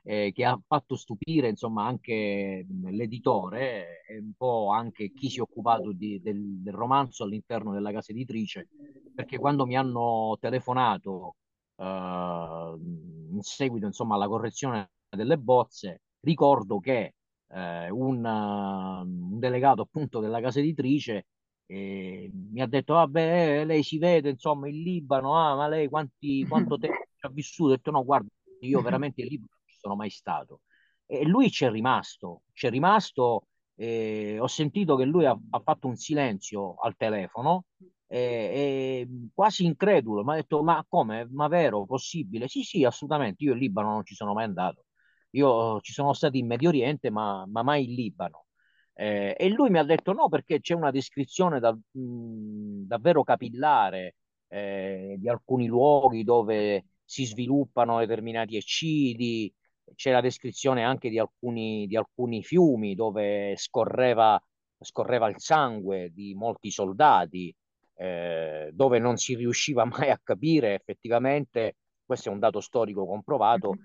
eh, 0.07 0.31
che 0.33 0.45
ha 0.45 0.59
fatto 0.65 0.95
stupire 0.95 1.49
insomma, 1.49 1.85
anche 1.85 2.65
l'editore 2.91 4.03
e 4.07 4.19
un 4.19 4.33
po' 4.37 4.69
anche 4.69 5.11
chi 5.11 5.29
si 5.29 5.39
è 5.39 5.41
occupato 5.41 5.91
di, 5.93 6.21
del, 6.21 6.61
del, 6.61 6.73
romanzo 6.73 7.23
all'interno 7.23 7.73
della 7.73 7.91
casa 7.91 8.11
editrice, 8.11 8.69
perché 9.15 9.39
quando 9.39 9.65
mi 9.65 9.75
hanno 9.75 10.37
telefonato 10.39 11.37
eh, 11.77 11.83
in 11.83 13.41
seguito 13.41 13.87
insomma, 13.87 14.15
alla 14.15 14.27
correzione 14.27 14.91
delle 15.09 15.39
bozze, 15.39 16.01
ricordo 16.19 16.79
che 16.79 17.15
eh, 17.47 17.89
un, 17.89 18.23
un 18.23 19.39
delegato 19.39 19.81
appunto 19.81 20.19
della 20.19 20.39
casa 20.39 20.59
editrice 20.59 21.25
e 21.67 22.29
mi 22.31 22.61
ha 22.61 22.67
detto, 22.67 22.93
vabbè, 22.93 23.61
eh, 23.61 23.65
lei 23.65 23.81
si 23.81 23.97
vede, 23.97 24.29
insomma, 24.29 24.67
in 24.67 24.83
Libano, 24.83 25.35
ah, 25.35 25.55
ma 25.55 25.67
lei 25.67 25.87
quanti, 25.89 26.45
quanto 26.47 26.77
tempo 26.77 27.05
ha 27.21 27.29
vissuto? 27.29 27.71
Ho 27.71 27.75
detto, 27.75 27.89
no, 27.91 28.03
guarda, 28.03 28.29
io 28.59 28.81
veramente 28.81 29.23
non 29.23 29.29
ci 29.31 29.54
sono 29.85 29.95
mai 29.95 30.09
stato. 30.09 30.61
E 31.05 31.23
lui 31.25 31.51
ci 31.51 31.65
è 31.65 31.69
rimasto, 31.69 32.41
ci 32.53 32.65
è 32.67 32.69
rimasto, 32.71 33.47
eh, 33.75 34.37
ho 34.39 34.47
sentito 34.47 34.95
che 34.95 35.05
lui 35.05 35.25
ha, 35.25 35.37
ha, 35.51 35.59
fatto 35.59 35.87
un 35.87 35.95
silenzio 35.95 36.75
al 36.75 36.95
telefono, 36.97 37.65
eh, 38.07 39.07
quasi 39.33 39.65
incredulo, 39.65 40.23
mi 40.23 40.31
ha 40.33 40.35
detto, 40.35 40.63
ma 40.63 40.83
come, 40.87 41.27
ma 41.31 41.47
vero, 41.47 41.85
possibile? 41.85 42.47
Sì, 42.47 42.63
sì, 42.63 42.83
assolutamente, 42.83 43.43
io 43.43 43.53
in 43.53 43.59
Libano 43.59 43.91
non 43.91 44.05
ci 44.05 44.15
sono 44.15 44.33
mai 44.33 44.45
andato. 44.45 44.85
Io 45.31 45.79
ci 45.81 45.91
sono 45.93 46.13
stato 46.13 46.37
in 46.37 46.47
Medio 46.47 46.69
Oriente, 46.69 47.09
ma, 47.11 47.45
ma 47.47 47.61
mai 47.61 47.85
in 47.85 47.93
Libano. 47.93 48.45
Eh, 48.93 49.35
e 49.37 49.49
lui 49.49 49.69
mi 49.69 49.77
ha 49.79 49.83
detto 49.83 50.13
no, 50.13 50.29
perché 50.29 50.61
c'è 50.61 50.73
una 50.73 50.91
descrizione 50.91 51.59
da, 51.59 51.73
mh, 51.73 52.85
davvero 52.87 53.23
capillare 53.23 54.15
eh, 54.47 55.15
di 55.19 55.27
alcuni 55.29 55.67
luoghi 55.67 56.23
dove 56.23 56.85
si 57.03 57.25
sviluppano 57.25 57.99
determinati 57.99 58.55
eccidi, 58.55 59.53
c'è 59.93 60.11
la 60.11 60.21
descrizione 60.21 60.83
anche 60.83 61.09
di 61.09 61.19
alcuni, 61.19 61.85
di 61.87 61.95
alcuni 61.95 62.43
fiumi 62.43 62.95
dove 62.95 63.55
scorreva, 63.57 64.41
scorreva 64.79 65.29
il 65.29 65.35
sangue 65.37 66.11
di 66.13 66.33
molti 66.33 66.71
soldati, 66.71 67.55
eh, 67.97 68.69
dove 68.73 68.99
non 68.99 69.17
si 69.17 69.35
riusciva 69.35 69.85
mai 69.85 70.09
a 70.09 70.19
capire 70.21 70.73
effettivamente, 70.73 71.75
questo 72.03 72.29
è 72.29 72.31
un 72.31 72.39
dato 72.39 72.59
storico 72.61 73.05
comprovato, 73.05 73.75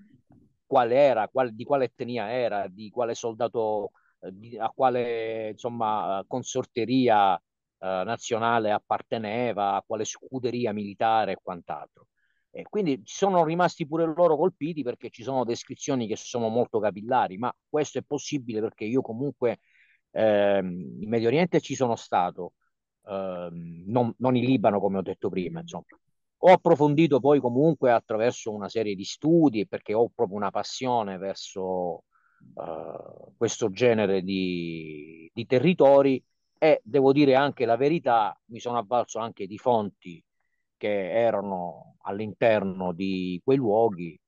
qual 0.65 0.91
era, 0.91 1.27
qual, 1.27 1.53
di 1.53 1.63
quale 1.63 1.85
etnia 1.85 2.31
era, 2.31 2.67
di 2.67 2.89
quale 2.89 3.13
soldato 3.13 3.91
a 4.59 4.69
quale 4.69 5.49
insomma, 5.49 6.23
consorteria 6.27 7.35
eh, 7.35 7.41
nazionale 7.79 8.71
apparteneva, 8.71 9.75
a 9.75 9.83
quale 9.85 10.05
scuderia 10.05 10.71
militare 10.73 11.33
e 11.33 11.37
quant'altro. 11.41 12.07
E 12.51 12.63
quindi 12.63 13.01
sono 13.05 13.45
rimasti 13.45 13.87
pure 13.87 14.05
loro 14.05 14.35
colpiti 14.35 14.83
perché 14.83 15.09
ci 15.09 15.23
sono 15.23 15.45
descrizioni 15.45 16.05
che 16.05 16.17
sono 16.17 16.49
molto 16.49 16.79
capillari, 16.79 17.37
ma 17.37 17.53
questo 17.69 17.99
è 17.99 18.03
possibile 18.03 18.59
perché 18.59 18.83
io 18.83 19.01
comunque 19.01 19.59
ehm, 20.11 20.97
in 21.01 21.09
Medio 21.09 21.29
Oriente 21.29 21.61
ci 21.61 21.75
sono 21.75 21.95
stato, 21.95 22.53
ehm, 23.05 23.85
non, 23.87 24.13
non, 24.17 24.35
in 24.35 24.43
Libano 24.43 24.81
come 24.81 24.97
ho 24.97 25.01
detto 25.01 25.29
prima, 25.29 25.61
insomma. 25.61 25.85
Ho 26.43 26.51
approfondito 26.51 27.19
poi 27.19 27.39
comunque 27.39 27.91
attraverso 27.91 28.51
una 28.51 28.67
serie 28.67 28.95
di 28.95 29.05
studi 29.05 29.67
perché 29.67 29.93
ho 29.93 30.09
proprio 30.09 30.37
una 30.37 30.49
passione 30.49 31.17
verso 31.17 32.03
uh, 32.55 33.33
questo 33.37 33.69
genere 33.69 34.23
di, 34.23 35.29
di 35.33 35.45
territori 35.45 36.21
e 36.57 36.81
devo 36.83 37.13
dire 37.13 37.35
anche 37.35 37.65
la 37.65 37.77
verità, 37.77 38.37
mi 38.45 38.59
sono 38.59 38.79
avvalso 38.79 39.19
anche 39.19 39.45
di 39.45 39.57
fonti 39.59 40.21
che 40.81 41.11
erano 41.11 41.97
all'interno 42.01 42.91
di 42.91 43.39
quei 43.43 43.57
luoghi 43.57 44.19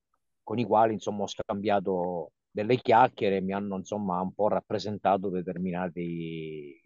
con 0.44 0.60
i 0.60 0.66
quali 0.66 0.94
insomma 0.94 1.24
ho 1.24 1.28
scambiato 1.28 2.34
delle 2.52 2.76
chiacchiere 2.78 3.42
mi 3.42 3.54
hanno 3.54 3.78
insomma 3.78 4.22
un 4.22 4.34
po' 4.34 4.50
rappresentato 4.50 5.30
determinati, 5.30 6.80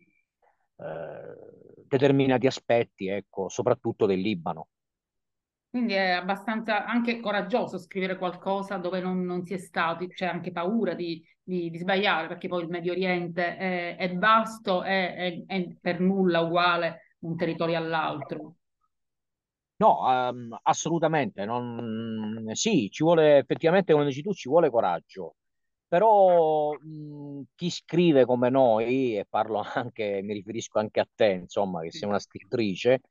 eh, 0.78 1.84
determinati 1.86 2.48
aspetti, 2.48 3.08
ecco, 3.08 3.50
soprattutto 3.50 4.06
del 4.06 4.22
Libano. 4.22 4.70
Quindi 5.70 5.94
è 5.96 6.12
abbastanza 6.12 6.86
anche 6.86 7.20
coraggioso 7.20 7.78
scrivere 7.78 8.18
qualcosa 8.18 8.78
dove 8.78 9.02
non, 9.02 9.26
non 9.26 9.44
si 9.44 9.54
è 9.54 9.58
stati, 9.58 10.08
c'è 10.08 10.26
anche 10.26 10.54
paura 10.54 10.94
di, 10.94 11.22
di, 11.44 11.70
di, 11.70 11.78
sbagliare, 11.78 12.28
perché 12.28 12.48
poi 12.48 12.64
il 12.64 12.70
Medio 12.70 12.94
Oriente 12.94 13.58
è, 13.58 13.98
è 13.98 14.16
vasto 14.16 14.86
e 14.86 15.14
è, 15.14 15.44
è, 15.46 15.68
per 15.82 16.00
nulla 16.00 16.40
uguale 16.40 17.16
un 17.20 17.36
territorio 17.36 17.78
all'altro. 17.78 18.56
No, 19.80 20.00
um, 20.32 20.58
assolutamente. 20.64 21.46
Non... 21.46 22.50
Sì, 22.54 22.90
ci 22.90 23.04
vuole 23.04 23.38
effettivamente, 23.38 23.94
come 23.94 24.06
dici 24.06 24.22
tu, 24.24 24.34
ci 24.34 24.50
vuole 24.50 24.70
coraggio. 24.72 25.36
Però 25.88 26.74
mh, 26.74 27.44
chi 27.56 27.70
scrive 27.70 28.26
come 28.26 28.50
noi, 28.50 29.18
e 29.20 29.26
parlo 29.30 29.62
anche, 29.76 30.22
mi 30.24 30.34
riferisco 30.34 30.80
anche 30.80 31.00
a 31.00 31.08
te, 31.14 31.28
insomma, 31.28 31.82
che 31.82 31.92
sei 31.92 32.08
una 32.10 32.20
scrittrice, 32.20 33.02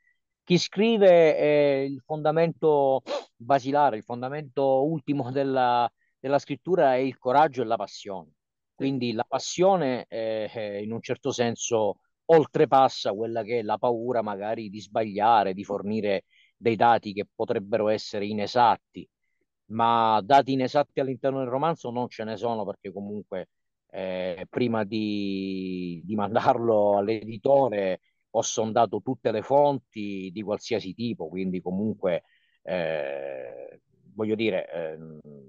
chi 0.43 0.59
scrive 0.59 1.37
è 1.37 1.77
il 1.89 2.01
fondamento 2.05 3.03
basilare, 3.37 3.97
il 3.97 4.03
fondamento 4.05 4.85
ultimo 4.85 5.31
della, 5.33 5.91
della 6.19 6.39
scrittura 6.41 6.95
è 6.95 6.99
il 6.99 7.17
coraggio 7.19 7.63
e 7.63 7.65
la 7.65 7.77
passione. 7.77 8.33
Quindi 8.75 9.13
la 9.13 9.25
passione 9.27 10.05
eh, 10.09 10.83
in 10.83 10.93
un 10.93 11.01
certo 11.01 11.31
senso 11.33 12.01
oltrepassa 12.27 13.13
quella 13.13 13.43
che 13.43 13.61
è 13.61 13.63
la 13.63 13.79
paura 13.79 14.21
magari 14.23 14.69
di 14.69 14.81
sbagliare, 14.81 15.55
di 15.55 15.65
fornire 15.65 16.25
dei 16.57 16.77
dati 16.77 17.13
che 17.13 17.27
potrebbero 17.33 17.89
essere 17.89 18.27
inesatti, 18.27 19.09
ma 19.67 20.21
dati 20.25 20.53
inesatti 20.53 21.01
all'interno 21.01 21.39
del 21.41 21.49
romanzo 21.49 21.91
non 21.91 22.09
ce 22.09 22.25
ne 22.25 22.37
sono 22.37 22.65
perché 22.65 22.93
comunque 22.93 23.49
eh, 23.91 24.47
prima 24.49 24.85
di, 24.85 26.01
di 26.05 26.15
mandarlo 26.15 26.99
all'editore 26.99 28.01
ho 28.31 28.43
sondato 28.43 29.01
tutte 29.03 29.33
le 29.33 29.43
fonti 29.43 30.31
di 30.33 30.43
qualsiasi 30.43 30.95
tipo, 30.95 31.29
quindi 31.29 31.61
comunque 31.63 32.25
eh, 32.63 33.81
voglio 34.15 34.35
dire, 34.35 34.71
eh, 34.71 34.99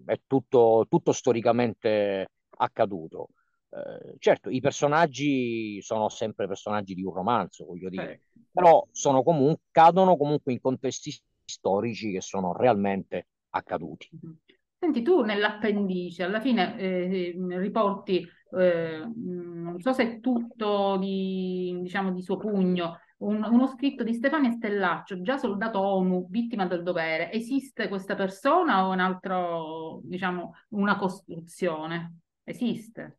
è 0.06 0.22
tutto, 0.26 0.86
tutto 0.90 1.12
storicamente 1.12 2.28
accaduto. 2.58 3.30
Eh, 3.70 4.16
certo, 4.20 4.50
i 4.50 4.62
personaggi 4.62 5.82
sono 5.82 6.10
sempre 6.10 6.48
personaggi 6.48 6.94
di 6.94 7.04
un 7.04 7.14
romanzo, 7.14 7.66
voglio 7.66 7.90
dire, 7.90 8.22
però 8.52 8.86
sono 8.92 9.24
comunque, 9.24 9.64
cadono 9.72 10.16
comunque 10.16 10.54
in 10.54 10.62
contesti 10.62 11.14
storici 11.44 12.12
che 12.12 12.22
sono 12.22 12.54
realmente 12.54 13.28
accaduti. 13.50 14.10
Mm-hmm. 14.14 14.36
Senti, 14.80 15.02
tu 15.02 15.22
nell'appendice 15.22 16.24
alla 16.24 16.40
fine 16.40 16.78
eh, 16.78 17.36
riporti, 17.36 18.28
eh, 18.58 19.12
non 19.16 19.76
so 19.80 19.92
se 19.92 20.04
è 20.04 20.20
tutto 20.20 20.98
di, 20.98 21.80
diciamo, 21.82 22.12
di 22.12 22.22
suo 22.22 22.38
pugno, 22.38 23.00
un, 23.18 23.44
uno 23.44 23.68
scritto 23.68 24.04
di 24.04 24.14
Stefania 24.14 24.52
Stellaccio, 24.52 25.22
già 25.24 25.38
soldato 25.38 25.80
ONU, 25.80 26.28
vittima 26.30 26.68
del 26.68 26.84
dovere. 26.84 27.32
Esiste 27.32 27.88
questa 27.88 28.14
persona 28.14 28.86
o 28.88 28.92
un 28.92 29.00
altro, 29.00 30.02
diciamo, 30.04 30.54
una 30.70 30.96
costruzione? 30.96 32.20
Esiste? 32.44 33.18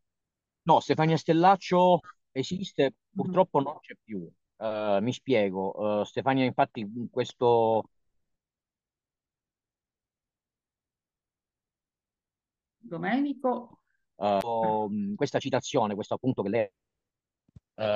No, 0.69 0.79
Stefania 0.81 1.17
Stellaccio 1.17 2.01
esiste, 2.31 2.91
mm. 2.91 3.15
purtroppo 3.15 3.59
non 3.59 3.79
c'è 3.79 3.95
più. 4.03 4.19
Uh, 4.57 4.99
mi 5.01 5.11
spiego, 5.11 5.71
uh, 5.75 6.03
Stefania 6.03 6.45
infatti 6.45 6.81
in 6.81 7.09
questo... 7.09 7.89
Domenico? 12.77 13.79
Uh, 14.15 15.15
questa 15.15 15.39
citazione, 15.39 15.95
questo 15.95 16.13
appunto 16.13 16.43
che 16.43 16.49
lei 16.49 16.69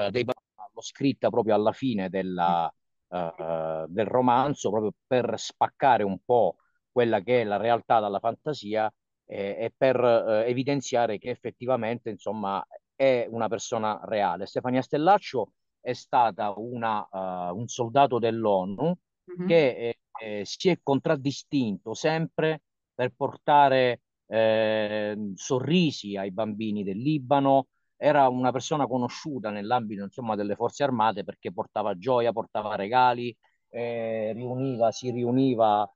dei, 0.09 0.23
l'ho 0.25 0.81
scritta 0.81 1.29
proprio 1.29 1.53
alla 1.53 1.73
fine 1.73 2.09
della, 2.09 2.73
del 3.07 4.05
romanzo, 4.05 4.69
proprio 4.69 4.93
per 5.05 5.37
spaccare 5.37 6.03
un 6.03 6.17
po' 6.23 6.55
quella 6.89 7.19
che 7.21 7.41
è 7.41 7.43
la 7.43 7.57
realtà 7.57 7.99
dalla 7.99 8.19
fantasia 8.19 8.91
eh, 9.25 9.57
e 9.59 9.73
per 9.75 9.95
eh, 10.03 10.49
evidenziare 10.49 11.17
che 11.17 11.29
effettivamente 11.29 12.09
insomma, 12.09 12.65
è 12.95 13.27
una 13.29 13.47
persona 13.47 13.99
reale. 14.05 14.45
Stefania 14.45 14.81
Stellaccio 14.81 15.53
è 15.79 15.93
stata 15.93 16.53
una, 16.55 17.05
uh, 17.11 17.55
un 17.57 17.67
soldato 17.67 18.19
dell'ONU 18.19 18.83
mm-hmm. 18.85 19.47
che 19.47 19.97
eh, 20.21 20.43
si 20.45 20.69
è 20.69 20.79
contraddistinto 20.81 21.93
sempre 21.93 22.61
per 22.93 23.11
portare 23.15 24.01
eh, 24.27 25.31
sorrisi 25.35 26.15
ai 26.15 26.31
bambini 26.31 26.83
del 26.83 26.97
Libano. 26.97 27.67
Era 27.97 28.27
una 28.29 28.51
persona 28.51 28.87
conosciuta 28.87 29.49
nell'ambito 29.49 30.03
insomma, 30.03 30.35
delle 30.35 30.55
forze 30.55 30.83
armate 30.83 31.23
perché 31.23 31.51
portava 31.51 31.97
gioia, 31.97 32.31
portava 32.31 32.75
regali, 32.75 33.35
eh, 33.69 34.31
riuniva, 34.33 34.91
si 34.91 35.09
riuniva 35.11 35.89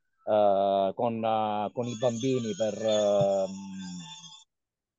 con, 0.93 1.23
uh, 1.23 1.71
con, 1.71 1.85
i 1.85 1.97
bambini 1.97 2.53
per... 2.57 2.73
Uh, 2.73 3.45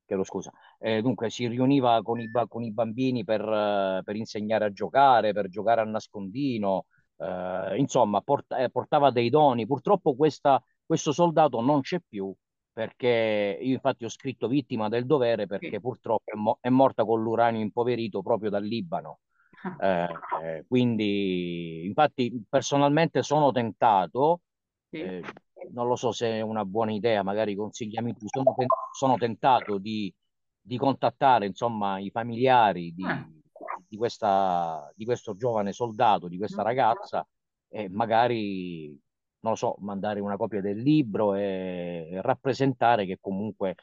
chiedo 0.05 0.23
scusa. 0.23 0.51
Eh, 0.79 1.01
dunque 1.01 1.29
si 1.29 1.47
riuniva 1.47 2.01
con 2.01 2.19
i, 2.19 2.29
con 2.47 2.63
i 2.63 2.71
bambini 2.71 3.23
per, 3.23 4.01
per, 4.03 4.15
insegnare 4.15 4.65
a 4.65 4.71
giocare, 4.71 5.33
per 5.33 5.49
giocare 5.49 5.81
a 5.81 5.83
nascondino, 5.83 6.85
eh, 7.17 7.77
insomma 7.77 8.21
port- 8.21 8.53
eh, 8.53 8.69
portava 8.71 9.11
dei 9.11 9.29
doni. 9.29 9.67
Purtroppo 9.67 10.15
questa, 10.15 10.61
questo 10.83 11.11
soldato 11.11 11.61
non 11.61 11.81
c'è 11.81 11.99
più 12.07 12.33
perché 12.71 13.59
io 13.61 13.73
infatti 13.73 14.05
ho 14.05 14.09
scritto 14.09 14.47
vittima 14.47 14.87
del 14.89 15.05
dovere 15.05 15.47
perché 15.47 15.71
sì. 15.71 15.79
purtroppo 15.81 16.31
è, 16.31 16.35
mo- 16.35 16.57
è, 16.61 16.69
morta 16.69 17.03
con 17.03 17.21
l'uranio 17.21 17.61
impoverito 17.61 18.21
proprio 18.21 18.49
dal 18.49 18.63
Libano. 18.63 19.19
Ah. 19.79 20.09
Eh, 20.41 20.65
quindi 20.65 21.85
infatti 21.85 22.41
personalmente 22.47 23.21
sono 23.21 23.51
tentato 23.51 24.41
sì. 24.89 25.01
Eh, 25.01 25.23
non 25.71 25.87
lo 25.87 25.95
so 25.95 26.11
se 26.11 26.27
è 26.37 26.41
una 26.41 26.65
buona 26.65 26.91
idea, 26.91 27.23
magari 27.23 27.55
consigliami 27.55 28.15
tu. 28.15 28.25
Sono, 28.27 28.53
ten- 28.55 28.67
sono 28.91 29.15
tentato 29.17 29.77
di, 29.77 30.13
di, 30.59 30.77
contattare 30.77 31.45
insomma 31.45 31.99
i 31.99 32.09
familiari 32.09 32.93
di, 32.93 33.05
ah. 33.05 33.27
di, 33.87 33.97
questa, 33.97 34.91
di 34.95 35.05
questo 35.05 35.35
giovane 35.35 35.71
soldato, 35.73 36.27
di 36.27 36.37
questa 36.37 36.61
mm. 36.61 36.65
ragazza 36.65 37.27
e 37.67 37.89
magari, 37.89 38.87
non 39.41 39.51
lo 39.51 39.55
so, 39.55 39.75
mandare 39.79 40.19
una 40.19 40.37
copia 40.37 40.61
del 40.61 40.77
libro 40.81 41.35
e, 41.35 42.09
e 42.11 42.21
rappresentare 42.21 43.05
che 43.05 43.17
comunque 43.19 43.75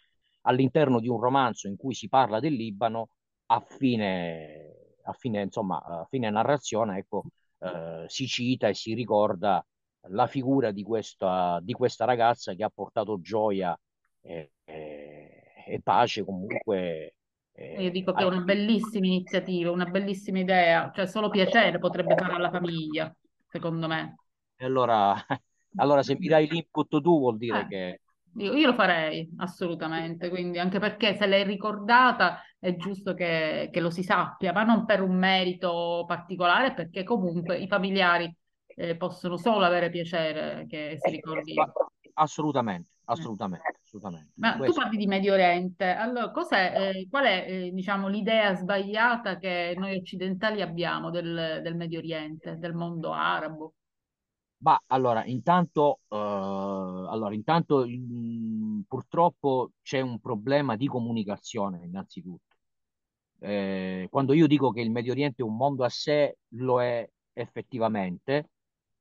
all'interno 0.42 1.00
di 1.00 1.08
un 1.08 1.20
romanzo 1.20 1.68
in 1.68 1.76
cui 1.76 1.94
si 1.94 2.08
parla 2.08 2.40
del 2.40 2.54
Libano, 2.54 3.10
a 3.46 3.60
fine, 3.60 4.96
a 5.02 5.12
fine, 5.12 5.42
insomma, 5.42 5.82
a 5.82 6.06
fine 6.08 6.30
narrazione, 6.30 6.98
ecco, 6.98 7.24
eh, 7.60 8.04
si 8.06 8.26
cita 8.26 8.68
e 8.68 8.74
si 8.74 8.94
ricorda 8.94 9.64
la 10.08 10.26
figura 10.26 10.70
di 10.70 10.82
questa, 10.82 11.58
di 11.62 11.72
questa 11.72 12.04
ragazza 12.04 12.54
che 12.54 12.64
ha 12.64 12.70
portato 12.72 13.20
gioia 13.20 13.78
e, 14.20 14.52
e, 14.64 15.42
e 15.66 15.80
pace 15.82 16.24
comunque. 16.24 17.14
Io 17.56 17.90
dico 17.90 18.12
che 18.12 18.22
è 18.22 18.26
una 18.26 18.42
bellissima 18.42 19.06
iniziativa, 19.06 19.70
una 19.70 19.86
bellissima 19.86 20.40
idea, 20.40 20.92
cioè 20.94 21.06
solo 21.06 21.30
piacere 21.30 21.78
potrebbe 21.78 22.14
fare 22.14 22.34
alla 22.34 22.50
famiglia, 22.50 23.14
secondo 23.48 23.86
me. 23.86 24.16
E 24.56 24.64
allora, 24.64 25.14
allora 25.76 26.02
se 26.02 26.16
mi 26.18 26.28
dai 26.28 26.46
l'input 26.48 27.00
tu 27.00 27.18
vuol 27.18 27.38
dire 27.38 27.60
eh, 27.60 27.66
che... 27.66 28.00
Io, 28.36 28.52
io, 28.52 28.66
lo 28.66 28.74
farei, 28.74 29.26
assolutamente, 29.38 30.28
quindi 30.28 30.58
anche 30.58 30.78
perché 30.78 31.16
se 31.16 31.26
l'hai 31.26 31.44
ricordata 31.44 32.42
è 32.58 32.76
giusto 32.76 33.14
che, 33.14 33.70
che 33.72 33.80
lo 33.80 33.88
si 33.88 34.02
sappia, 34.02 34.52
ma 34.52 34.62
non 34.62 34.84
per 34.84 35.00
un 35.00 35.16
merito 35.16 36.04
particolare, 36.06 36.74
perché 36.74 37.02
comunque 37.04 37.56
i 37.56 37.66
familiari 37.66 38.30
eh, 38.76 38.96
possono 38.96 39.36
solo 39.36 39.64
avere 39.64 39.90
piacere 39.90 40.66
che 40.68 40.96
si 41.00 41.10
ricordi. 41.10 41.54
Assolutamente, 42.18 42.90
assolutamente, 43.04 43.78
assolutamente. 43.82 44.32
Ma 44.36 44.56
Questo. 44.56 44.74
tu 44.74 44.80
parli 44.80 44.96
di 44.96 45.06
Medio 45.06 45.34
Oriente, 45.34 45.84
allora 45.84 46.30
cos'è, 46.30 46.94
eh, 46.94 47.08
qual 47.10 47.24
è 47.24 47.44
eh, 47.46 47.70
diciamo, 47.72 48.08
l'idea 48.08 48.54
sbagliata 48.54 49.38
che 49.38 49.74
noi 49.76 49.96
occidentali 49.96 50.62
abbiamo 50.62 51.10
del, 51.10 51.60
del 51.62 51.74
Medio 51.76 51.98
Oriente, 51.98 52.58
del 52.58 52.74
mondo 52.74 53.12
arabo? 53.12 53.74
Ma 54.58 54.80
allora, 54.86 55.24
intanto, 55.26 56.00
uh, 56.08 56.14
allora, 56.16 57.34
intanto 57.34 57.86
mh, 57.86 57.90
mm, 57.90 58.80
purtroppo 58.88 59.72
c'è 59.82 60.00
un 60.00 60.18
problema 60.18 60.76
di 60.76 60.86
comunicazione, 60.86 61.84
innanzitutto. 61.84 62.56
Eh, 63.38 64.08
quando 64.10 64.32
io 64.32 64.46
dico 64.46 64.70
che 64.70 64.80
il 64.80 64.90
Medio 64.90 65.12
Oriente 65.12 65.42
è 65.42 65.44
un 65.44 65.56
mondo 65.56 65.84
a 65.84 65.90
sé, 65.90 66.38
lo 66.54 66.82
è 66.82 67.06
effettivamente, 67.34 68.48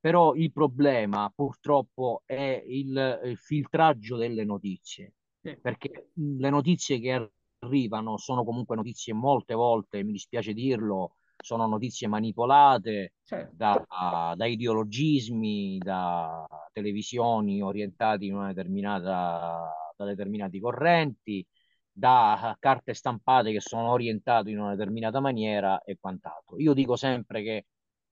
però 0.06 0.36
il 0.36 0.52
problema 0.52 1.32
purtroppo 1.34 2.22
è 2.28 2.63
il, 2.68 3.22
il 3.24 3.38
filtraggio 3.38 4.18
delle 4.18 4.44
notizie, 4.44 5.13
sì. 5.41 5.58
perché 5.60 6.12
le 6.13 6.50
notizie 6.52 7.00
che 7.00 7.32
arrivano 7.58 8.15
sono 8.18 8.44
comunque 8.44 8.76
notizie 8.76 9.13
molte 9.15 9.56
volte, 9.56 10.04
mi 10.04 10.12
dispiace 10.12 10.54
dirlo, 10.54 11.15
sono 11.36 11.65
notizie 11.65 12.08
manipolate 12.08 13.13
certo. 13.24 13.56
da, 13.56 14.36
da, 14.36 14.46
ideologismi, 14.46 15.80
da 15.80 16.46
televisioni 16.72 17.63
orientate 17.63 18.26
in 18.26 18.36
una 18.36 18.50
determinata, 18.50 19.74
da 19.98 20.06
determinati 20.06 20.60
correnti 20.60 21.44
da 21.91 22.56
carte 22.60 22.94
stampate 22.94 23.52
che 23.52 23.60
sono 23.60 23.89
orientate 23.89 24.52
in 24.52 24.60
una 24.60 24.76
determinata 24.76 25.20
maniera 25.20 25.82
e 25.82 25.98
quant'altro. 26.00 26.60
Io 26.60 26.74
dico 26.74 26.96
sempre 26.96 27.41
che 27.41 27.65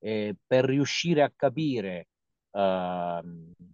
eh, 0.03 0.35
per 0.45 0.65
riuscire 0.65 1.21
a 1.21 1.31
capire 1.33 2.09
eh, 2.51 3.21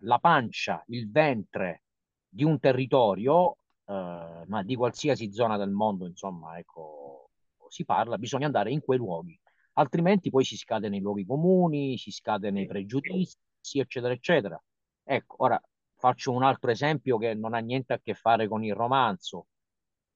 la 0.01 0.19
pancia, 0.19 0.83
il 0.87 1.09
ventre 1.09 1.83
di 2.29 2.43
un 2.43 2.59
territorio, 2.59 3.57
eh, 3.85 4.43
ma 4.45 4.63
di 4.63 4.75
qualsiasi 4.75 5.33
zona 5.33 5.57
del 5.57 5.71
mondo, 5.71 6.05
insomma, 6.05 6.59
ecco, 6.59 7.31
si 7.67 7.83
parla, 7.83 8.17
bisogna 8.19 8.45
andare 8.45 8.71
in 8.71 8.81
quei 8.81 8.99
luoghi, 8.99 9.37
altrimenti 9.73 10.29
poi 10.29 10.43
si 10.45 10.55
scade 10.55 10.87
nei 10.87 10.99
luoghi 10.99 11.25
comuni, 11.25 11.97
si 11.97 12.11
scade 12.11 12.51
nei 12.51 12.67
pregiudizi, 12.67 13.79
eccetera, 13.79 14.13
eccetera. 14.13 14.63
Ecco, 15.03 15.35
ora 15.39 15.59
faccio 15.95 16.31
un 16.31 16.43
altro 16.43 16.69
esempio 16.69 17.17
che 17.17 17.33
non 17.33 17.55
ha 17.55 17.59
niente 17.59 17.93
a 17.93 17.99
che 17.99 18.13
fare 18.13 18.47
con 18.47 18.63
il 18.63 18.75
romanzo. 18.75 19.47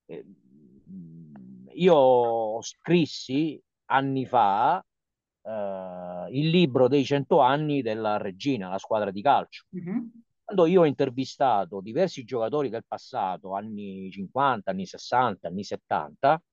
Eh, 0.06 0.24
io 1.74 2.62
scrissi 2.62 3.60
anni 3.86 4.26
fa 4.28 4.84
eh, 5.44 5.50
il 6.34 6.50
libro 6.50 6.88
dei 6.88 7.04
cento 7.06 7.40
anni 7.40 7.82
della 7.82 8.18
Regina, 8.18 8.70
la 8.70 8.78
squadra 8.78 9.12
di 9.12 9.22
calcio. 9.22 9.66
Mm-hmm. 9.76 10.00
Quando 10.44 10.66
io 10.66 10.82
ho 10.82 10.86
intervistato 10.86 11.80
diversi 11.82 12.24
giocatori 12.24 12.70
del 12.70 12.86
passato, 12.86 13.54
anni 13.54 14.10
50, 14.12 14.72
anni 14.72 14.86
60, 14.86 15.48
anni 15.48 15.64
70, 15.64 16.44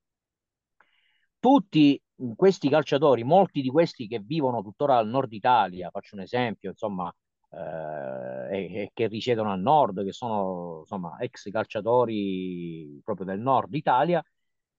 tutti 1.38 2.00
questi 2.36 2.68
calciatori, 2.68 3.24
molti 3.24 3.62
di 3.62 3.68
questi 3.70 4.06
che 4.06 4.20
vivono 4.20 4.62
tuttora 4.62 4.96
al 4.98 5.08
nord 5.08 5.32
Italia, 5.32 5.90
faccio 5.90 6.14
un 6.14 6.22
esempio, 6.22 6.70
insomma, 6.70 7.12
eh, 7.50 8.56
e, 8.56 8.82
e, 8.82 8.90
che 8.92 9.06
risiedono 9.08 9.50
al 9.50 9.60
nord, 9.60 10.04
che 10.04 10.12
sono 10.12 10.80
insomma 10.80 11.16
ex 11.18 11.50
calciatori 11.50 13.00
proprio 13.02 13.26
del 13.26 13.40
nord 13.40 13.74
Italia, 13.74 14.22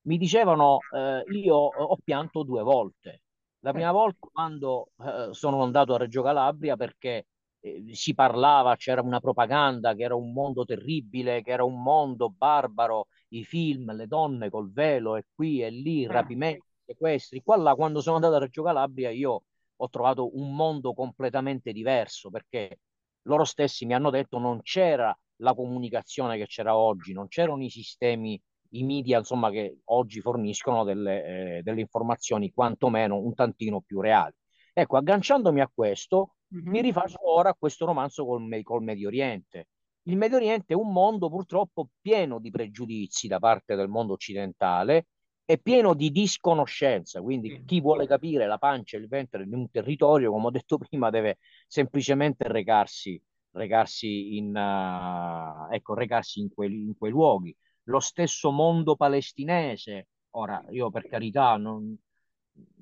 mi 0.03 0.17
dicevano 0.17 0.79
eh, 0.95 1.23
io 1.31 1.55
ho 1.55 1.97
pianto 2.03 2.43
due 2.43 2.61
volte. 2.63 3.21
La 3.63 3.71
prima 3.73 3.91
volta 3.91 4.27
quando 4.31 4.91
eh, 5.03 5.29
sono 5.31 5.61
andato 5.61 5.93
a 5.93 5.97
Reggio 5.97 6.23
Calabria 6.23 6.75
perché 6.75 7.27
eh, 7.59 7.93
si 7.93 8.13
parlava, 8.15 8.75
c'era 8.75 9.01
una 9.01 9.19
propaganda 9.19 9.93
che 9.93 10.03
era 10.03 10.15
un 10.15 10.31
mondo 10.33 10.65
terribile, 10.65 11.43
che 11.43 11.51
era 11.51 11.63
un 11.63 11.81
mondo 11.81 12.29
barbaro, 12.29 13.07
i 13.29 13.43
film, 13.43 13.93
le 13.95 14.07
donne 14.07 14.49
col 14.49 14.71
velo 14.71 15.15
e 15.15 15.25
qui 15.33 15.61
e 15.61 15.69
lì, 15.69 16.07
rapimenti, 16.07 16.65
sequestri. 16.85 17.41
Qua 17.43 17.57
là, 17.57 17.75
quando 17.75 18.01
sono 18.01 18.15
andato 18.15 18.35
a 18.35 18.39
Reggio 18.39 18.63
Calabria 18.63 19.11
io 19.11 19.43
ho 19.75 19.89
trovato 19.89 20.35
un 20.37 20.55
mondo 20.55 20.93
completamente 20.93 21.71
diverso 21.71 22.29
perché 22.29 22.79
loro 23.23 23.43
stessi 23.43 23.85
mi 23.85 23.93
hanno 23.93 24.09
detto 24.09 24.37
non 24.39 24.61
c'era 24.61 25.15
la 25.37 25.53
comunicazione 25.53 26.37
che 26.37 26.45
c'era 26.47 26.75
oggi, 26.75 27.13
non 27.13 27.27
c'erano 27.27 27.63
i 27.63 27.69
sistemi, 27.69 28.41
i 28.71 28.83
media 28.83 29.19
insomma, 29.19 29.49
che 29.49 29.79
oggi 29.85 30.21
forniscono 30.21 30.83
delle, 30.83 31.57
eh, 31.57 31.61
delle 31.63 31.81
informazioni 31.81 32.51
quantomeno 32.51 33.17
un 33.17 33.33
tantino 33.33 33.81
più 33.81 34.01
reali. 34.01 34.33
Ecco, 34.73 34.97
agganciandomi 34.97 35.61
a 35.61 35.71
questo, 35.73 36.35
mm-hmm. 36.55 36.69
mi 36.69 36.81
rifaccio 36.81 37.29
ora 37.29 37.49
a 37.49 37.55
questo 37.57 37.85
romanzo 37.85 38.25
col, 38.25 38.61
col 38.63 38.83
Medio 38.83 39.07
Oriente. 39.07 39.67
Il 40.03 40.17
Medio 40.17 40.37
Oriente 40.37 40.73
è 40.73 40.77
un 40.77 40.91
mondo 40.91 41.29
purtroppo 41.29 41.89
pieno 41.99 42.39
di 42.39 42.49
pregiudizi 42.49 43.27
da 43.27 43.39
parte 43.39 43.75
del 43.75 43.87
mondo 43.87 44.13
occidentale 44.13 45.07
è 45.51 45.57
pieno 45.57 45.93
di 45.93 46.11
disconoscenza, 46.11 47.21
quindi 47.21 47.63
chi 47.65 47.81
vuole 47.81 48.07
capire 48.07 48.47
la 48.47 48.57
pancia 48.57 48.95
e 48.95 49.01
il 49.01 49.07
ventre 49.07 49.45
di 49.45 49.53
un 49.53 49.69
territorio, 49.69 50.31
come 50.31 50.45
ho 50.47 50.51
detto 50.51 50.77
prima, 50.87 51.09
deve 51.09 51.39
semplicemente 51.67 52.47
recarsi, 52.47 53.21
recarsi, 53.51 54.37
in, 54.37 54.55
uh, 54.55 55.73
ecco, 55.73 55.93
recarsi 55.93 56.39
in, 56.39 56.53
quei, 56.53 56.71
in 56.71 56.95
quei 56.97 57.11
luoghi. 57.11 57.55
Lo 57.91 57.99
stesso 57.99 58.51
mondo 58.51 58.95
palestinese, 58.95 60.07
ora 60.31 60.63
io 60.69 60.89
per 60.89 61.07
carità 61.07 61.57
non, 61.57 61.95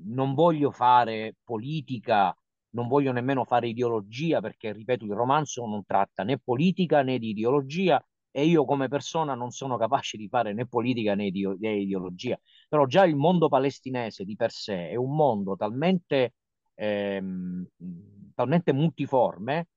non 0.06 0.34
voglio 0.34 0.72
fare 0.72 1.36
politica, 1.44 2.36
non 2.72 2.88
voglio 2.88 3.12
nemmeno 3.12 3.44
fare 3.46 3.68
ideologia, 3.68 4.40
perché 4.40 4.72
ripeto, 4.72 5.06
il 5.06 5.14
romanzo 5.14 5.66
non 5.66 5.84
tratta 5.86 6.24
né 6.24 6.38
politica 6.38 7.02
né 7.02 7.18
di 7.18 7.30
ideologia, 7.30 8.04
e 8.32 8.46
io 8.46 8.64
come 8.66 8.88
persona 8.88 9.34
non 9.34 9.50
sono 9.50 9.78
capace 9.78 10.16
di 10.16 10.28
fare 10.28 10.54
né 10.54 10.68
politica 10.68 11.16
né, 11.16 11.26
ide- 11.26 11.58
né 11.60 11.74
ideologia, 11.78 12.40
però 12.68 12.86
già 12.86 13.04
il 13.06 13.16
mondo 13.16 13.50
palestinese 13.50 14.24
di 14.24 14.36
per 14.36 14.52
sé 14.52 14.90
è 14.90 14.96
un 14.96 15.16
mondo 15.16 15.56
talmente, 15.56 16.36
ehm, 16.76 17.66
talmente 18.36 18.74
multiforme 18.74 19.68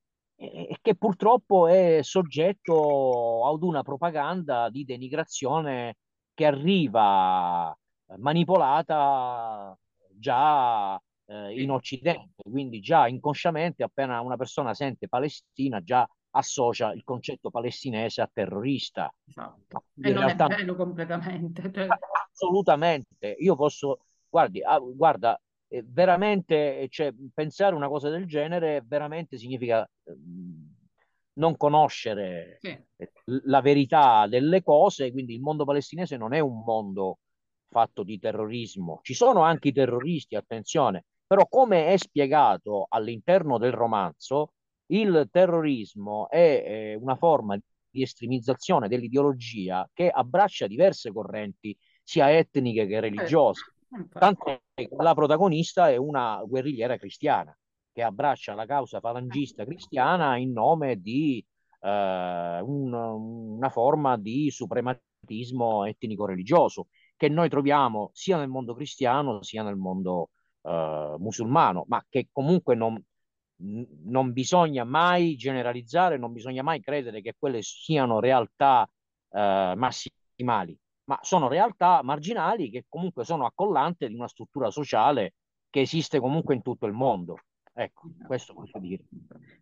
e 0.51 0.79
che 0.83 0.97
purtroppo 0.97 1.69
è 1.69 2.01
soggetto 2.03 3.47
ad 3.47 3.63
una 3.63 3.83
propaganda 3.83 4.69
di 4.71 4.85
denigrazione 4.85 5.97
che 6.35 6.47
arriva 6.47 7.77
manipolata 8.17 9.77
già 10.11 11.01
eh, 11.27 11.61
in 11.63 11.71
Occidente, 11.71 12.43
quindi 12.51 12.81
già 12.81 13.07
inconsciamente 13.07 13.83
appena 13.83 14.21
una 14.21 14.37
persona 14.37 14.75
sente 14.75 15.09
Palestina 15.09 15.81
già 15.81 16.07
associa 16.35 16.93
il 16.93 17.05
concetto 17.05 17.51
palestinese 17.51 18.21
a 18.21 18.31
terrorista. 18.33 19.13
Esatto. 19.25 19.85
E 20.01 20.13
non 20.13 20.25
realtà... 20.25 20.47
è 20.47 20.57
vero 20.57 20.75
completamente. 20.75 21.71
Cioè... 21.73 21.87
Assolutamente. 22.33 23.37
Io 23.39 23.55
posso, 23.55 24.01
guardi, 24.29 24.63
ah, 24.63 24.79
guarda, 24.79 25.39
eh, 25.73 25.83
veramente, 25.87 26.87
cioè, 26.91 27.15
pensare 27.33 27.75
una 27.75 27.89
cosa 27.89 28.11
del 28.11 28.27
genere 28.27 28.83
veramente 28.87 29.39
significa 29.39 29.83
eh, 30.05 30.15
non 31.35 31.57
conoscere 31.57 32.59
sì. 32.61 32.79
la 33.45 33.63
verità 33.63 34.27
delle 34.27 34.63
cose, 34.63 35.11
quindi 35.13 35.33
il 35.33 35.41
mondo 35.41 35.65
palestinese 35.65 36.19
non 36.19 36.35
è 36.35 36.41
un 36.41 36.63
mondo 36.63 37.21
fatto 37.71 38.03
di 38.03 38.19
terrorismo. 38.19 39.01
Ci 39.03 39.15
sono 39.15 39.41
anche 39.41 39.69
i 39.69 39.73
terroristi, 39.73 40.37
attenzione, 40.37 41.07
però 41.27 41.47
come 41.49 41.87
è 41.87 41.97
spiegato 41.97 42.85
all'interno 42.91 43.57
del 43.57 43.73
romanzo, 43.73 44.53
il 44.89 45.27
terrorismo 45.31 46.29
è 46.29 46.65
eh, 46.67 46.95
una 46.97 47.17
forma 47.17 47.59
di 47.89 48.03
estremizzazione 48.03 48.89
dell'ideologia 48.89 49.89
che 49.95 50.11
abbraccia 50.11 50.67
diverse 50.67 51.11
correnti, 51.13 51.75
sia 52.03 52.31
etniche 52.31 52.87
che 52.87 53.01
religiose. 53.01 53.63
Eh, 53.95 54.19
Tanto 54.19 54.63
che 54.75 54.89
la 54.99 55.15
protagonista 55.15 55.91
è 55.91 55.97
una 55.97 56.43
guerrigliera 56.47 56.97
cristiana 56.97 57.57
che 57.93 58.03
abbraccia 58.03 58.55
la 58.55 58.65
causa 58.65 59.01
falangista 59.01 59.65
cristiana 59.65 60.37
in 60.39 60.53
nome 60.53 60.97
di 60.97 61.45
eh, 61.81 62.61
un, 62.63 62.93
una 62.93 63.69
forma 63.69 64.17
di 64.17 64.51
suprematismo 64.51 65.85
etnico-religioso 65.85 66.87
che 67.17 67.29
noi 67.29 67.49
troviamo 67.51 68.11
sia 68.13 68.39
nel 68.39 68.49
mondo 68.49 68.75
cristiano 68.75 69.43
sia 69.43 69.63
nel 69.63 69.77
mondo 69.77 70.31
eh, 70.63 71.15
musulmano, 71.19 71.85
ma 71.89 72.05
che 72.09 72.29
comunque 72.33 72.75
non, 72.75 73.01
non 74.07 74.33
bisogna 74.33 74.85
mai 74.85 75.37
generalizzare, 75.37 76.19
non 76.19 76.33
bisogna 76.33 76.63
mai 76.63 76.81
credere 76.81 77.21
che 77.21 77.35
quelle 77.39 77.63
siano 77.63 78.21
realtà 78.21 78.89
eh, 79.31 79.75
massimali, 79.77 80.77
ma 81.13 81.19
sono 81.21 81.49
realtà 81.49 82.01
marginali 82.03 82.71
che 82.71 82.87
comunque 82.89 83.25
sono 83.25 83.45
accollante 83.45 84.09
di 84.09 84.15
una 84.15 84.29
struttura 84.29 84.71
sociale 84.71 85.35
che 85.69 85.81
esiste 85.81 86.19
comunque 86.19 86.55
in 86.55 86.63
tutto 86.63 86.87
il 86.87 86.95
mondo. 86.95 87.37
Ecco, 87.75 88.11
questo 88.27 88.55
posso 88.55 88.79
dire. 88.79 89.03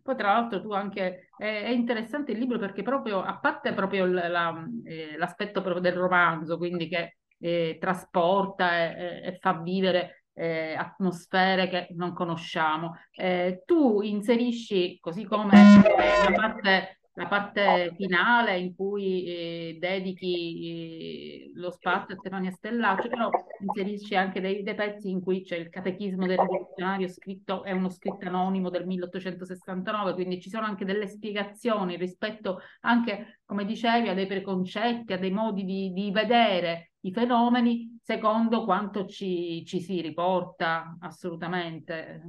Poi 0.01 0.15
tra 0.15 0.33
l'altro 0.33 0.61
tu 0.61 0.71
anche, 0.71 1.29
è, 1.37 1.63
è 1.63 1.69
interessante 1.69 2.31
il 2.31 2.39
libro 2.39 2.57
perché 2.57 2.83
proprio, 2.83 3.21
a 3.21 3.37
parte 3.37 3.73
proprio 3.73 4.05
la, 4.05 4.65
eh, 4.85 5.17
l'aspetto 5.17 5.61
proprio 5.61 5.81
del 5.81 5.93
romanzo, 5.99 6.57
quindi 6.57 6.87
che 6.87 7.17
eh, 7.37 7.77
trasporta 7.79 8.95
e, 8.95 9.21
e, 9.25 9.37
fa 9.39 9.53
vivere 9.61 10.25
eh, 10.33 10.73
atmosfere 10.73 11.67
che 11.67 11.87
non 11.91 12.13
conosciamo. 12.13 12.97
Eh, 13.11 13.63
tu 13.65 14.01
inserisci, 14.01 14.99
così 14.99 15.25
come 15.25 15.51
la 15.53 16.33
parte, 16.33 17.00
la 17.13 17.27
parte 17.27 17.93
finale 17.97 18.57
in 18.57 18.73
cui 18.73 19.25
eh, 19.25 19.77
dedichi 19.79 21.49
eh, 21.49 21.51
lo 21.55 21.69
spazio 21.71 22.15
a 22.15 22.17
Stefania 22.17 22.51
Stellaccio, 22.51 23.09
però 23.09 23.29
inserisci 23.59 24.15
anche 24.15 24.39
dei, 24.39 24.63
dei, 24.63 24.75
pezzi 24.75 25.09
in 25.09 25.21
cui 25.21 25.43
c'è 25.43 25.57
il 25.57 25.69
catechismo 25.69 26.25
del 26.25 26.37
rivoluzionario 26.37 27.09
scritto, 27.09 27.63
è 27.63 27.71
uno 27.71 27.89
scritto 27.89 28.25
anonimo 28.27 28.69
del 28.69 28.85
1869, 28.85 30.13
quindi 30.13 30.39
ci 30.39 30.49
sono 30.49 30.65
anche 30.65 30.85
delle 30.85 31.07
spiegazioni 31.07 31.97
rispetto 31.97 32.59
anche, 32.81 33.41
come 33.45 33.65
dicevi, 33.65 34.07
a 34.07 34.13
dei 34.13 34.27
preconcetti, 34.27 35.11
a 35.11 35.17
dei 35.17 35.31
modi 35.31 35.65
di, 35.65 35.91
di 35.91 36.11
vedere 36.11 36.91
i 37.01 37.11
fenomeni 37.11 37.99
secondo 38.01 38.63
quanto 38.63 39.05
ci, 39.05 39.65
ci 39.65 39.81
si 39.81 39.99
riporta 39.99 40.95
assolutamente. 41.01 42.21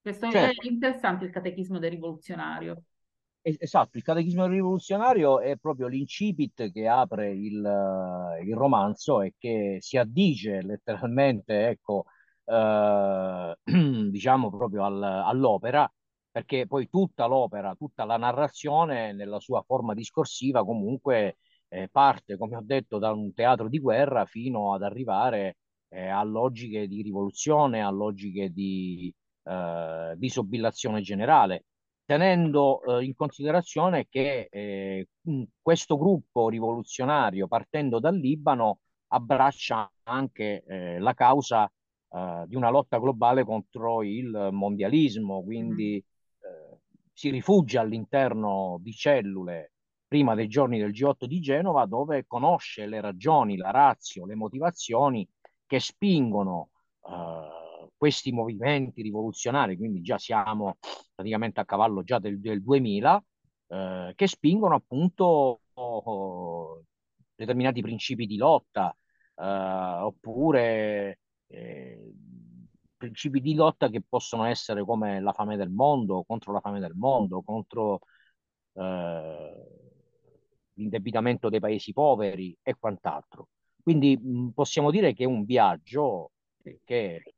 Questo 0.00 0.30
certo. 0.30 0.60
è 0.60 0.70
interessante 0.70 1.24
il 1.24 1.30
catechismo 1.30 1.78
del 1.78 1.90
rivoluzionario. 1.90 2.82
Esatto, 3.46 3.98
il 3.98 4.02
catechismo 4.02 4.46
rivoluzionario 4.46 5.38
è 5.40 5.56
proprio 5.58 5.86
l'incipit 5.86 6.72
che 6.72 6.88
apre 6.88 7.30
il, 7.32 7.56
il 8.42 8.54
romanzo 8.56 9.20
e 9.20 9.34
che 9.36 9.76
si 9.80 9.98
addice 9.98 10.62
letteralmente, 10.62 11.68
ecco, 11.68 12.06
eh, 12.46 13.54
diciamo 14.10 14.48
proprio 14.50 14.84
al, 14.84 15.02
all'opera, 15.02 15.90
perché 16.30 16.66
poi 16.66 16.88
tutta 16.88 17.26
l'opera, 17.26 17.74
tutta 17.74 18.04
la 18.04 18.16
narrazione 18.16 19.12
nella 19.12 19.38
sua 19.40 19.60
forma 19.62 19.92
discorsiva 19.92 20.64
comunque 20.64 21.36
eh, 21.68 21.88
parte, 21.90 22.38
come 22.38 22.56
ho 22.56 22.62
detto, 22.64 22.98
da 22.98 23.12
un 23.12 23.34
teatro 23.34 23.68
di 23.68 23.78
guerra 23.78 24.24
fino 24.24 24.72
ad 24.72 24.82
arrivare 24.82 25.58
eh, 25.88 26.06
a 26.08 26.22
logiche 26.24 26.88
di 26.88 27.02
rivoluzione, 27.02 27.82
a 27.84 27.90
logiche 27.90 28.50
di 28.50 29.14
eh, 29.42 30.14
disobillazione 30.16 31.02
generale, 31.02 31.64
tenendo 32.04 32.82
eh, 32.82 33.04
in 33.04 33.14
considerazione 33.14 34.06
che 34.08 34.48
eh, 34.50 35.08
questo 35.60 35.96
gruppo 35.96 36.48
rivoluzionario, 36.48 37.48
partendo 37.48 37.98
dal 37.98 38.16
Libano, 38.16 38.80
abbraccia 39.08 39.90
anche 40.04 40.64
eh, 40.66 40.98
la 40.98 41.14
causa 41.14 41.70
eh, 42.10 42.44
di 42.46 42.56
una 42.56 42.70
lotta 42.70 42.98
globale 42.98 43.44
contro 43.44 44.02
il 44.02 44.48
mondialismo, 44.52 45.42
quindi 45.42 46.02
mm. 46.04 46.74
si 47.12 47.30
rifugia 47.30 47.80
all'interno 47.80 48.78
di 48.80 48.92
cellule 48.92 49.72
prima 50.06 50.34
dei 50.34 50.46
giorni 50.46 50.78
del 50.78 50.92
G8 50.92 51.24
di 51.24 51.40
Genova, 51.40 51.86
dove 51.86 52.24
conosce 52.26 52.86
le 52.86 53.00
ragioni, 53.00 53.56
la 53.56 53.70
razio, 53.70 54.26
le 54.26 54.36
motivazioni 54.36 55.26
che 55.66 55.80
spingono 55.80 56.68
uh, 57.00 57.63
questi 57.96 58.32
movimenti 58.32 59.02
rivoluzionari, 59.02 59.76
quindi 59.76 60.00
già 60.00 60.18
siamo 60.18 60.78
praticamente 61.14 61.60
a 61.60 61.64
cavallo 61.64 62.02
già 62.02 62.18
del, 62.18 62.40
del 62.40 62.62
2000, 62.62 63.24
uh, 63.66 64.14
che 64.14 64.26
spingono 64.26 64.74
appunto 64.74 65.60
oh, 65.72 66.82
determinati 67.34 67.80
principi 67.82 68.26
di 68.26 68.36
lotta, 68.36 68.96
uh, 69.36 70.04
oppure 70.04 71.20
eh, 71.48 72.12
principi 72.96 73.40
di 73.40 73.54
lotta 73.54 73.88
che 73.88 74.02
possono 74.02 74.44
essere 74.44 74.84
come 74.84 75.20
la 75.20 75.32
fame 75.32 75.56
del 75.56 75.70
mondo, 75.70 76.24
contro 76.24 76.52
la 76.52 76.60
fame 76.60 76.80
del 76.80 76.94
mondo, 76.94 77.42
contro 77.42 78.00
l'indebitamento 80.74 81.48
dei 81.48 81.60
paesi 81.60 81.92
poveri 81.92 82.56
e 82.60 82.74
quant'altro. 82.76 83.48
Quindi 83.82 84.18
possiamo 84.52 84.90
dire 84.90 85.12
che 85.12 85.24
è 85.24 85.26
un 85.26 85.44
viaggio 85.44 86.32
che 86.62 86.80
eh, 86.86 87.34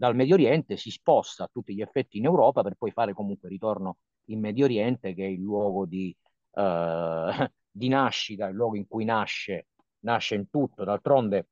dal 0.00 0.16
Medio 0.16 0.36
Oriente 0.36 0.78
si 0.78 0.90
sposta 0.90 1.44
a 1.44 1.50
tutti 1.52 1.74
gli 1.74 1.82
effetti 1.82 2.16
in 2.16 2.24
Europa 2.24 2.62
per 2.62 2.74
poi 2.74 2.90
fare 2.90 3.12
comunque 3.12 3.50
ritorno 3.50 3.98
in 4.30 4.40
Medio 4.40 4.64
Oriente, 4.64 5.12
che 5.12 5.26
è 5.26 5.28
il 5.28 5.42
luogo 5.42 5.84
di, 5.84 6.16
eh, 6.54 7.50
di 7.70 7.88
nascita, 7.88 8.46
il 8.46 8.54
luogo 8.54 8.76
in 8.76 8.86
cui 8.86 9.04
nasce, 9.04 9.66
nasce 10.00 10.36
in 10.36 10.48
tutto. 10.48 10.84
D'altronde, 10.84 11.48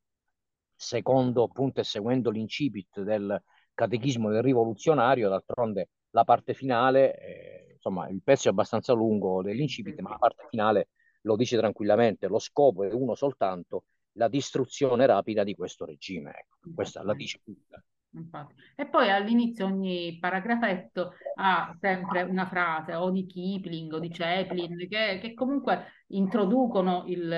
secondo 0.74 1.42
appunto 1.42 1.80
e 1.80 1.84
seguendo 1.84 2.30
l'incipit 2.30 3.02
del 3.02 3.38
catechismo 3.74 4.30
del 4.30 4.42
rivoluzionario, 4.42 5.28
d'altronde 5.28 5.90
la 6.12 6.24
parte 6.24 6.54
finale, 6.54 7.18
eh, 7.18 7.72
insomma, 7.74 8.08
il 8.08 8.22
pezzo 8.24 8.48
è 8.48 8.50
abbastanza 8.50 8.94
lungo 8.94 9.42
dell'incipit, 9.42 10.00
ma 10.00 10.08
la 10.08 10.18
parte 10.18 10.46
finale 10.48 10.88
lo 11.20 11.36
dice 11.36 11.58
tranquillamente, 11.58 12.28
lo 12.28 12.38
scopo 12.38 12.82
è 12.84 12.92
uno 12.94 13.14
soltanto, 13.14 13.84
la 14.12 14.28
distruzione 14.28 15.04
rapida 15.04 15.44
di 15.44 15.54
questo 15.54 15.84
regime. 15.84 16.30
Ecco, 16.30 16.70
questa 16.74 17.02
la 17.02 17.12
dice 17.12 17.40
tutta. 17.44 17.84
Infatti. 18.12 18.54
E 18.74 18.86
poi 18.86 19.10
all'inizio 19.10 19.66
ogni 19.66 20.16
paragrafetto 20.18 21.12
ha 21.36 21.76
sempre 21.78 22.22
una 22.22 22.46
frase 22.46 22.94
o 22.94 23.10
di 23.10 23.26
Kipling 23.26 23.92
o 23.92 23.98
di 23.98 24.08
Chaplin 24.08 24.76
che, 24.88 25.18
che 25.20 25.34
comunque 25.34 26.04
introducono 26.08 27.04
il, 27.06 27.30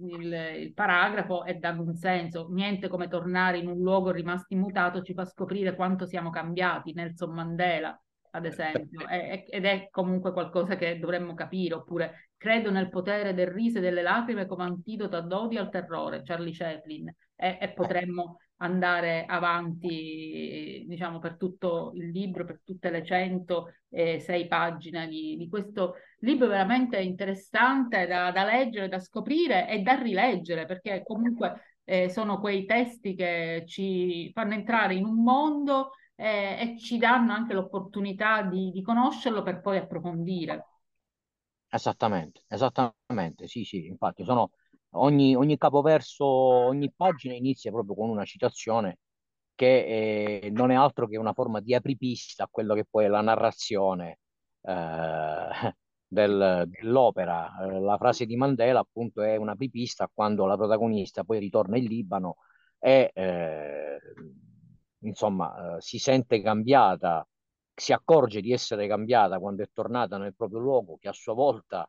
il, 0.00 0.32
il, 0.58 0.72
paragrafo 0.72 1.44
e 1.44 1.54
danno 1.54 1.82
un 1.82 1.94
senso. 1.94 2.48
Niente 2.50 2.88
come 2.88 3.08
tornare 3.08 3.58
in 3.58 3.68
un 3.68 3.78
luogo 3.78 4.10
rimasto 4.10 4.54
immutato 4.54 5.02
ci 5.02 5.12
fa 5.12 5.24
scoprire 5.26 5.74
quanto 5.74 6.06
siamo 6.06 6.30
cambiati. 6.30 6.94
Nelson 6.94 7.32
Mandela 7.32 7.98
ad 8.36 8.44
esempio, 8.44 9.06
è, 9.08 9.44
ed 9.48 9.64
è 9.64 9.88
comunque 9.90 10.32
qualcosa 10.32 10.76
che 10.76 10.98
dovremmo 10.98 11.32
capire, 11.32 11.74
oppure 11.74 12.30
credo 12.36 12.70
nel 12.70 12.90
potere 12.90 13.32
del 13.32 13.46
riso 13.46 13.78
e 13.78 13.80
delle 13.80 14.02
lacrime 14.02 14.44
come 14.44 14.64
antidoto 14.64 15.16
ad 15.16 15.32
odio 15.32 15.60
al 15.60 15.70
terrore, 15.70 16.22
Charlie 16.22 16.52
Chaplin, 16.52 17.08
e, 17.34 17.58
e 17.58 17.72
potremmo 17.72 18.36
andare 18.58 19.24
avanti, 19.26 20.84
diciamo, 20.86 21.18
per 21.18 21.36
tutto 21.36 21.92
il 21.94 22.10
libro, 22.10 22.44
per 22.44 22.60
tutte 22.64 22.90
le 22.90 23.04
106 23.04 24.46
pagine 24.46 25.08
di, 25.08 25.36
di 25.36 25.48
questo 25.48 25.94
libro 26.20 26.46
veramente 26.48 26.98
interessante 26.98 28.06
da, 28.06 28.30
da, 28.30 28.44
leggere, 28.44 28.88
da 28.88 28.98
scoprire 28.98 29.68
e 29.68 29.80
da 29.80 29.94
rileggere, 29.94 30.64
perché 30.64 31.02
comunque 31.04 31.80
eh, 31.84 32.08
sono 32.08 32.40
quei 32.40 32.64
testi 32.64 33.14
che 33.14 33.64
ci 33.66 34.30
fanno 34.32 34.54
entrare 34.54 34.94
in 34.94 35.04
un 35.04 35.22
mondo 35.22 35.92
eh, 36.16 36.56
e 36.58 36.78
ci 36.78 36.98
danno 36.98 37.32
anche 37.32 37.52
l'opportunità 37.52 38.42
di, 38.42 38.70
di 38.70 38.82
conoscerlo 38.82 39.42
per 39.42 39.60
poi 39.60 39.76
approfondire. 39.76 40.64
Esattamente, 41.68 42.42
esattamente, 42.48 43.46
sì, 43.48 43.64
sì, 43.64 43.86
infatti 43.86 44.24
sono, 44.24 44.52
ogni, 44.96 45.34
ogni 45.36 45.56
capoverso, 45.58 46.24
ogni 46.24 46.92
pagina 46.94 47.34
inizia 47.34 47.70
proprio 47.70 47.94
con 47.94 48.08
una 48.10 48.24
citazione 48.24 48.98
che 49.54 50.40
eh, 50.42 50.50
non 50.50 50.70
è 50.70 50.74
altro 50.74 51.06
che 51.08 51.16
una 51.16 51.32
forma 51.32 51.60
di 51.60 51.74
apripista 51.74 52.44
a 52.44 52.48
quello 52.50 52.74
che 52.74 52.84
poi 52.88 53.06
è 53.06 53.08
la 53.08 53.22
narrazione 53.22 54.20
eh, 54.62 55.48
del, 56.06 56.64
dell'opera. 56.68 57.50
Eh, 57.66 57.80
la 57.80 57.96
frase 57.98 58.26
di 58.26 58.36
Mandela 58.36 58.80
appunto 58.80 59.22
è 59.22 59.36
una 59.36 59.52
apripista 59.52 60.10
quando 60.12 60.46
la 60.46 60.56
protagonista 60.56 61.24
poi 61.24 61.38
ritorna 61.38 61.76
in 61.78 61.84
Libano 61.84 62.36
e 62.78 63.10
eh, 63.14 63.98
insomma, 65.00 65.76
eh, 65.76 65.80
si 65.80 65.98
sente 65.98 66.40
cambiata, 66.42 67.26
si 67.74 67.92
accorge 67.92 68.40
di 68.40 68.52
essere 68.52 68.86
cambiata 68.86 69.38
quando 69.38 69.62
è 69.62 69.68
tornata 69.72 70.18
nel 70.18 70.34
proprio 70.34 70.58
luogo, 70.60 70.96
che 70.98 71.08
a 71.08 71.12
sua 71.12 71.34
volta 71.34 71.88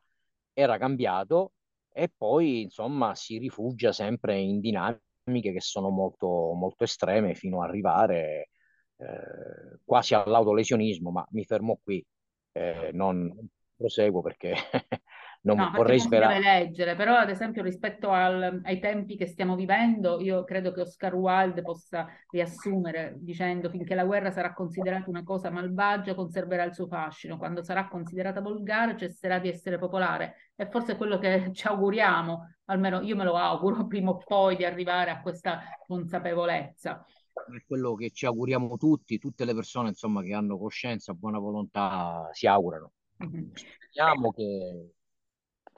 era 0.52 0.78
cambiato, 0.78 1.52
e 1.92 2.08
poi, 2.16 2.62
insomma, 2.62 3.14
si 3.14 3.38
rifugia 3.38 3.92
sempre 3.92 4.38
in 4.38 4.60
dinamiche 4.60 5.52
che 5.52 5.60
sono 5.60 5.90
molto, 5.90 6.52
molto 6.54 6.84
estreme 6.84 7.34
fino 7.34 7.62
ad 7.62 7.68
arrivare 7.68 8.50
eh, 8.96 9.78
quasi 9.84 10.14
all'autolesionismo, 10.14 11.10
ma 11.10 11.26
mi 11.32 11.44
fermo 11.44 11.78
qui, 11.82 12.04
eh, 12.52 12.90
non 12.92 13.32
proseguo 13.76 14.22
perché 14.22 14.54
non 15.40 15.56
no, 15.56 15.70
vorrei 15.72 16.00
svelare. 16.00 16.40
leggere, 16.40 16.96
però 16.96 17.14
ad 17.14 17.30
esempio 17.30 17.62
rispetto 17.62 18.10
al, 18.10 18.60
ai 18.64 18.80
tempi 18.80 19.16
che 19.16 19.26
stiamo 19.26 19.54
vivendo, 19.54 20.20
io 20.20 20.42
credo 20.44 20.72
che 20.72 20.80
Oscar 20.80 21.14
Wilde 21.14 21.62
possa 21.62 22.08
riassumere 22.30 23.14
dicendo 23.18 23.70
finché 23.70 23.94
la 23.94 24.04
guerra 24.04 24.30
sarà 24.30 24.52
considerata 24.52 25.08
una 25.08 25.22
cosa 25.22 25.50
malvagia 25.50 26.14
conserverà 26.14 26.64
il 26.64 26.74
suo 26.74 26.88
fascino, 26.88 27.38
quando 27.38 27.62
sarà 27.62 27.88
considerata 27.88 28.40
volgare 28.40 28.96
cesserà 28.96 29.38
di 29.38 29.48
essere 29.48 29.78
popolare. 29.78 30.52
E 30.56 30.68
forse 30.68 30.92
è 30.92 30.96
quello 30.96 31.18
che 31.18 31.50
ci 31.54 31.66
auguriamo, 31.68 32.54
almeno 32.66 33.00
io 33.00 33.14
me 33.14 33.24
lo 33.24 33.36
auguro 33.36 33.86
prima 33.88 34.10
o 34.10 34.16
poi 34.16 34.56
di 34.56 34.64
arrivare 34.64 35.10
a 35.10 35.20
questa 35.20 35.60
consapevolezza. 35.86 37.04
È 37.32 37.64
quello 37.64 37.94
che 37.94 38.10
ci 38.10 38.26
auguriamo 38.26 38.76
tutti, 38.76 39.18
tutte 39.18 39.44
le 39.44 39.54
persone 39.54 39.90
insomma, 39.90 40.22
che 40.22 40.34
hanno 40.34 40.58
coscienza, 40.58 41.14
buona 41.14 41.38
volontà, 41.38 42.28
si 42.32 42.48
augurano. 42.48 42.92
Mm-hmm. 43.24 43.50
Speriamo 43.54 44.30
che 44.32 44.92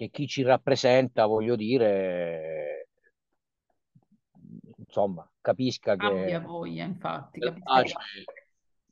che 0.01 0.09
chi 0.09 0.27
ci 0.27 0.41
rappresenta, 0.41 1.27
voglio 1.27 1.57
dire, 1.57 2.89
insomma, 4.79 5.31
capisca 5.43 5.95
che 5.95 6.07
abbia 6.07 6.41
voglia, 6.41 6.85
infatti, 6.85 7.41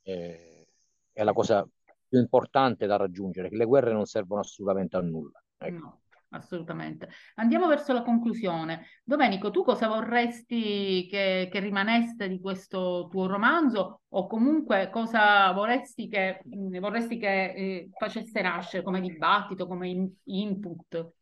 è, 0.03 0.67
è, 1.11 1.23
la 1.23 1.33
cosa 1.33 1.67
più 2.07 2.19
importante 2.19 2.85
da 2.85 2.97
raggiungere, 2.97 3.49
che 3.49 3.55
le 3.55 3.65
guerre 3.65 3.91
non 3.91 4.05
servono 4.05 4.41
assolutamente 4.41 4.97
a 4.97 5.01
nulla. 5.01 5.43
Ecco. 5.57 5.83
No 5.83 6.01
assolutamente. 6.29 7.09
Andiamo 7.35 7.67
verso 7.67 7.93
la 7.93 8.03
conclusione. 8.03 8.85
Domenico, 9.03 9.51
tu 9.51 9.63
cosa 9.63 9.87
vorresti 9.87 11.07
che, 11.09 11.49
che, 11.51 11.59
rimanesse 11.59 12.27
di 12.27 12.39
questo 12.39 13.07
tuo 13.09 13.27
romanzo 13.27 14.01
o 14.07 14.27
comunque 14.27 14.89
cosa 14.91 15.51
vorresti 15.51 16.07
che, 16.07 16.41
vorresti 16.45 17.17
che 17.17 17.53
eh, 17.53 17.89
facesse 17.97 18.41
nascere 18.41 18.83
come 18.83 19.01
dibattito, 19.01 19.67
come 19.67 19.89
in, 19.89 20.09
input? 20.25 21.13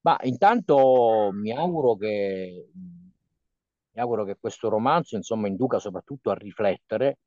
Ma 0.00 0.16
intanto 0.22 1.30
mi 1.32 1.50
auguro 1.50 1.96
che, 1.96 2.68
mi 2.72 4.00
auguro 4.00 4.24
che 4.24 4.36
questo 4.38 4.68
romanzo 4.68 5.16
insomma, 5.16 5.48
induca 5.48 5.78
soprattutto 5.78 6.30
a 6.30 6.34
riflettere 6.34 7.18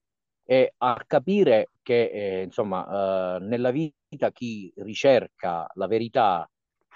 e 0.46 0.74
a 0.78 1.04
capire 1.06 1.72
che 1.82 2.06
eh, 2.06 2.42
insomma, 2.44 3.36
eh, 3.36 3.40
nella 3.42 3.72
vita 3.72 4.32
chi 4.32 4.72
ricerca 4.78 5.70
la 5.74 5.88
verità 5.88 6.50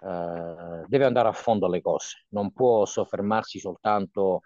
eh, 0.04 0.84
deve 0.88 1.06
andare 1.06 1.30
a 1.30 1.32
fondo 1.32 1.66
alle 1.68 1.82
cose, 1.82 2.26
non 2.30 2.52
può 2.52 2.86
soffermarsi 2.86 3.60
soltanto 3.60 4.42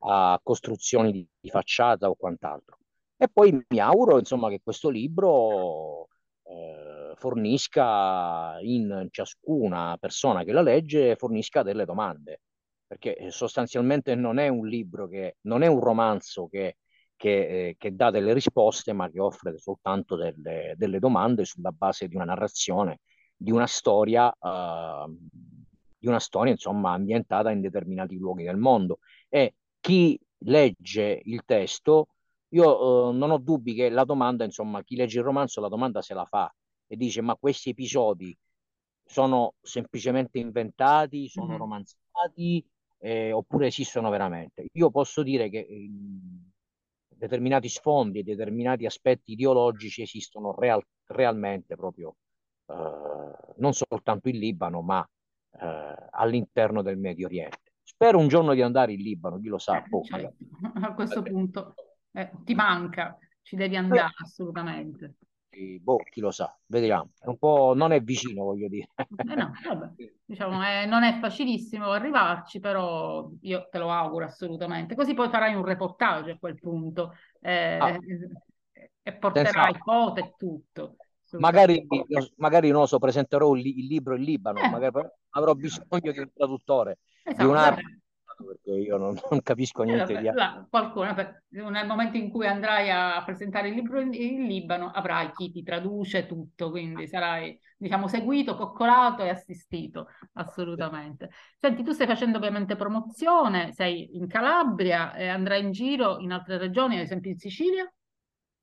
a 0.00 0.40
costruzioni 0.42 1.12
di, 1.12 1.28
di 1.38 1.50
facciata 1.50 2.08
o 2.08 2.14
quant'altro. 2.14 2.78
E 3.16 3.28
poi 3.28 3.52
mi 3.68 3.78
auguro 3.78 4.18
insomma, 4.18 4.48
che 4.48 4.60
questo 4.62 4.88
libro 4.88 6.08
eh, 6.44 7.12
fornisca 7.16 8.58
in 8.60 9.08
ciascuna 9.10 9.96
persona 10.00 10.44
che 10.44 10.52
la 10.52 10.62
legge, 10.62 11.16
fornisca 11.16 11.62
delle 11.62 11.84
domande, 11.84 12.40
perché 12.86 13.30
sostanzialmente 13.30 14.14
non 14.14 14.38
è 14.38 14.48
un 14.48 14.66
libro 14.66 15.08
che, 15.08 15.36
non 15.42 15.62
è 15.62 15.66
un 15.68 15.80
romanzo 15.80 16.48
che, 16.48 16.78
che, 17.16 17.68
eh, 17.68 17.76
che 17.78 17.94
dà 17.94 18.10
delle 18.10 18.32
risposte, 18.32 18.92
ma 18.92 19.10
che 19.10 19.20
offre 19.20 19.56
soltanto 19.58 20.16
delle, 20.16 20.74
delle 20.76 20.98
domande 20.98 21.44
sulla 21.44 21.70
base 21.70 22.08
di 22.08 22.16
una 22.16 22.24
narrazione 22.24 23.00
di 23.42 23.50
una 23.50 23.66
storia 23.66 24.32
uh, 24.38 25.16
di 26.02 26.08
una 26.08 26.18
storia, 26.18 26.50
insomma, 26.50 26.92
ambientata 26.92 27.52
in 27.52 27.60
determinati 27.60 28.18
luoghi 28.18 28.42
del 28.42 28.56
mondo. 28.56 28.98
E 29.28 29.54
chi 29.78 30.18
legge 30.38 31.20
il 31.24 31.44
testo, 31.44 32.08
io 32.48 33.10
eh, 33.10 33.12
non 33.14 33.30
ho 33.30 33.38
dubbi 33.38 33.72
che 33.72 33.88
la 33.88 34.04
domanda, 34.04 34.44
insomma, 34.44 34.82
chi 34.82 34.96
legge 34.96 35.18
il 35.18 35.24
romanzo 35.24 35.60
la 35.60 35.68
domanda 35.68 36.02
se 36.02 36.14
la 36.14 36.24
fa 36.24 36.52
e 36.88 36.96
dice 36.96 37.20
ma 37.20 37.36
questi 37.36 37.70
episodi 37.70 38.36
sono 39.04 39.54
semplicemente 39.60 40.40
inventati, 40.40 41.28
sono 41.28 41.46
mm-hmm. 41.50 41.56
romanzati 41.56 42.66
eh, 42.98 43.30
oppure 43.30 43.68
esistono 43.68 44.10
veramente. 44.10 44.66
Io 44.72 44.90
posso 44.90 45.22
dire 45.22 45.48
che 45.48 45.58
eh, 45.58 45.90
determinati 47.08 47.68
sfondi 47.68 48.18
e 48.18 48.22
determinati 48.24 48.86
aspetti 48.86 49.32
ideologici 49.32 50.02
esistono 50.02 50.52
real- 50.52 50.84
realmente 51.06 51.76
proprio 51.76 52.16
non 53.56 53.72
soltanto 53.72 54.28
in 54.28 54.38
Libano, 54.38 54.82
ma 54.82 55.06
eh, 55.60 55.94
all'interno 56.10 56.82
del 56.82 56.96
Medio 56.96 57.26
Oriente. 57.26 57.72
Spero 57.82 58.18
un 58.18 58.28
giorno 58.28 58.54
di 58.54 58.62
andare 58.62 58.92
in 58.92 59.00
Libano, 59.00 59.38
chi 59.38 59.48
lo 59.48 59.58
sa. 59.58 59.82
Eh, 59.82 59.88
boh, 59.88 60.02
certo. 60.02 60.36
A 60.82 60.94
questo 60.94 61.22
punto 61.22 61.74
eh, 62.12 62.30
ti 62.44 62.54
manca, 62.54 63.16
ci 63.42 63.56
devi 63.56 63.76
andare 63.76 64.12
assolutamente 64.22 65.16
boh, 65.80 65.98
chi 66.10 66.20
lo 66.20 66.30
sa, 66.30 66.56
vediamo. 66.66 67.10
È 67.18 67.28
un 67.28 67.36
po' 67.36 67.74
non 67.74 67.92
è 67.92 68.00
vicino, 68.00 68.44
voglio 68.44 68.68
dire. 68.68 68.88
Eh 68.96 69.34
no, 69.34 69.52
vabbè, 69.66 69.92
diciamo, 70.24 70.64
eh, 70.64 70.86
non 70.86 71.02
è 71.02 71.18
facilissimo 71.18 71.90
arrivarci, 71.90 72.58
però 72.58 73.30
io 73.40 73.68
te 73.70 73.78
lo 73.78 73.90
auguro 73.90 74.24
assolutamente. 74.24 74.94
Così 74.94 75.14
poi 75.14 75.28
farai 75.28 75.54
un 75.54 75.64
reportage 75.64 76.32
a 76.32 76.38
quel 76.38 76.58
punto 76.58 77.14
eh, 77.40 77.78
ah, 77.78 77.98
e 79.02 79.12
porterai 79.12 79.74
foto 79.82 80.20
e 80.20 80.34
tutto. 80.36 80.96
Magari, 81.38 81.86
magari 82.36 82.70
non 82.70 82.86
so, 82.86 82.98
presenterò 82.98 83.54
il, 83.54 83.66
il 83.66 83.86
libro 83.86 84.14
in 84.16 84.22
Libano, 84.22 84.60
eh. 84.60 84.68
magari 84.68 85.08
avrò 85.30 85.54
bisogno 85.54 86.12
di 86.12 86.18
un 86.18 86.30
traduttore, 86.32 86.98
esatto, 87.22 87.42
di 87.42 87.48
un 87.48 87.56
perché 88.42 88.72
io 88.72 88.96
non, 88.96 89.16
non 89.30 89.42
capisco 89.42 89.82
niente 89.82 90.18
di 90.18 90.28
altro. 90.28 90.66
Qualcuno, 90.68 91.14
nel 91.48 91.86
momento 91.86 92.16
in 92.16 92.30
cui 92.30 92.46
andrai 92.46 92.90
a 92.90 93.22
presentare 93.24 93.68
il 93.68 93.74
libro 93.74 94.00
in, 94.00 94.12
in, 94.12 94.46
Libano, 94.46 94.90
avrai 94.90 95.30
chi 95.32 95.50
ti 95.50 95.62
traduce 95.62 96.26
tutto, 96.26 96.70
quindi 96.70 97.06
sarai, 97.06 97.58
diciamo, 97.76 98.08
seguito, 98.08 98.56
coccolato 98.56 99.22
e 99.22 99.28
assistito, 99.28 100.08
assolutamente. 100.34 101.30
Senti, 101.58 101.82
tu 101.82 101.92
stai 101.92 102.06
facendo 102.06 102.38
ovviamente 102.38 102.76
promozione, 102.76 103.72
sei 103.72 104.16
in 104.16 104.26
Calabria 104.26 105.14
e 105.14 105.28
andrai 105.28 105.62
in 105.62 105.72
giro 105.72 106.18
in 106.18 106.32
altre 106.32 106.58
regioni, 106.58 106.96
ad 106.96 107.02
esempio 107.02 107.30
in 107.30 107.38
Sicilia? 107.38 107.90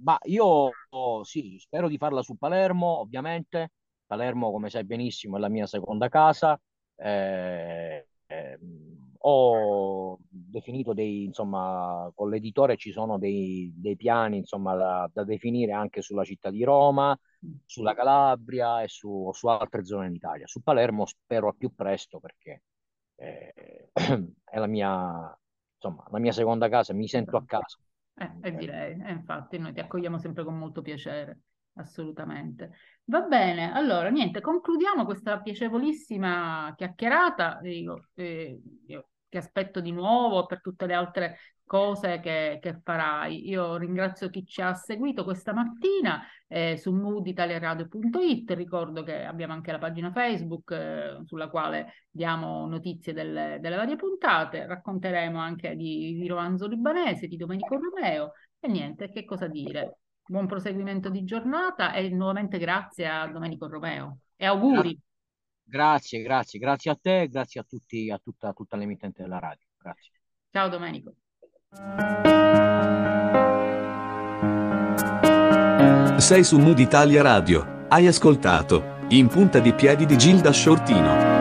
Ma 0.02 0.18
io 0.24 0.72
oh, 0.90 1.24
sì, 1.24 1.58
spero 1.60 1.88
di 1.88 1.98
farla 1.98 2.22
su 2.22 2.38
Palermo, 2.38 3.00
ovviamente. 3.00 3.72
Palermo, 4.06 4.52
come 4.52 4.70
sai 4.70 4.86
benissimo, 4.86 5.38
è 5.38 5.40
la 5.40 5.50
mia 5.50 5.68
seconda 5.68 6.10
casa. 6.10 6.60
Eh, 6.96 8.08
eh, 8.28 8.60
ho 9.22 10.18
definito 10.30 10.94
dei, 10.94 11.26
insomma, 11.26 12.10
con 12.16 12.30
l'editore 12.30 12.78
ci 12.78 12.92
sono 12.92 13.18
dei, 13.18 13.72
dei 13.76 13.96
piani, 13.98 14.38
insomma, 14.38 14.76
da, 14.76 15.10
da, 15.12 15.24
definire 15.24 15.74
anche 15.74 16.02
sulla 16.02 16.24
città 16.24 16.50
di 16.50 16.64
Roma, 16.64 17.18
sulla 17.66 17.94
Calabria 17.94 18.82
e 18.82 18.88
su, 18.88 19.30
su 19.34 19.48
altre 19.48 19.84
zone 19.84 20.10
d'Italia. 20.10 20.48
Su 20.48 20.62
Palermo 20.62 21.06
spero 21.06 21.50
al 21.50 21.58
più 21.58 21.74
presto 21.76 22.20
perché 22.20 22.64
eh, 23.16 23.90
è 24.44 24.58
la 24.58 24.68
mia, 24.68 25.38
insomma, 25.76 26.06
la 26.10 26.20
mia 26.20 26.32
seconda 26.32 26.70
casa, 26.70 26.94
mi 26.94 27.08
sento 27.08 27.36
a 27.36 27.44
casa. 27.46 27.78
Eh, 28.20 28.32
eh 28.42 28.52
direi, 28.52 29.02
eh, 29.02 29.12
infatti 29.12 29.58
noi 29.58 29.72
ti 29.72 29.80
accogliamo 29.80 30.20
sempre 30.20 30.44
con 30.44 30.58
molto 30.58 30.82
piacere, 30.82 31.40
assolutamente. 31.76 32.72
Va 33.06 33.22
bene, 33.22 33.72
allora 33.72 34.10
niente, 34.10 34.42
concludiamo 34.42 35.06
questa 35.06 35.40
piacevolissima 35.40 36.74
chiacchierata. 36.76 37.60
Io, 37.64 38.10
eh, 38.16 38.62
io 38.88 39.10
ti 39.30 39.38
aspetto 39.38 39.80
di 39.80 39.92
nuovo 39.92 40.46
per 40.46 40.60
tutte 40.60 40.86
le 40.86 40.94
altre 40.94 41.38
cose 41.70 42.20
che, 42.20 42.58
che 42.60 42.80
farai. 42.84 43.48
Io 43.48 43.78
ringrazio 43.78 44.32
chi 44.32 44.44
ci 44.44 44.60
ha 44.60 44.74
seguito 44.74 45.24
questa 45.24 45.54
mattina 45.54 46.24
eh, 46.48 46.78
su 46.78 46.92
mooditaliaradio.it. 46.92 48.52
Ricordo 48.54 49.04
che 49.04 49.24
abbiamo 49.24 49.54
anche 49.54 49.72
la 49.72 49.78
pagina 49.78 50.12
Facebook 50.12 50.72
eh, 50.72 51.20
sulla 51.26 51.48
quale 51.48 52.06
diamo 52.10 52.66
notizie 52.66 53.14
delle, 53.14 53.60
delle, 53.62 53.76
varie 53.76 53.98
puntate. 53.98 54.66
Racconteremo 54.66 55.38
anche 55.38 55.76
di, 55.76 56.18
di 56.20 56.28
Romanzo 56.28 56.66
Libanese, 56.66 57.28
di 57.28 57.38
Domenico 57.38 57.78
Romeo 57.78 58.32
e 58.60 58.68
niente, 58.68 59.12
che 59.12 59.24
cosa 59.24 59.48
dire. 59.48 60.00
Buon 60.26 60.48
proseguimento 60.48 61.10
di 61.10 61.24
giornata 61.24 61.94
e 61.94 62.10
nuovamente 62.10 62.58
grazie 62.58 63.08
a 63.08 63.28
Domenico 63.28 63.68
Romeo 63.68 64.22
e 64.36 64.48
auguri. 64.48 65.00
Grazie, 65.64 66.24
grazie, 66.24 66.58
grazie 66.58 66.90
a 66.90 66.98
te, 67.00 67.28
grazie 67.28 67.62
a 67.62 67.64
tutti, 67.64 68.10
a 68.10 68.18
tutta, 68.18 68.48
a 68.48 68.54
tutta 68.54 68.76
l'emittente 68.76 69.22
della 69.22 69.38
radio. 69.38 69.68
Grazie. 69.78 70.14
Ciao 70.50 70.68
Domenico. 70.68 71.14
Sei 76.18 76.44
su 76.44 76.58
Mood 76.58 76.80
Italia 76.80 77.22
Radio. 77.22 77.86
Hai 77.90 78.08
ascoltato 78.08 78.98
In 79.10 79.28
punta 79.28 79.60
di 79.60 79.74
piedi 79.74 80.06
di 80.06 80.18
Gilda 80.18 80.52
Shortino. 80.52 81.39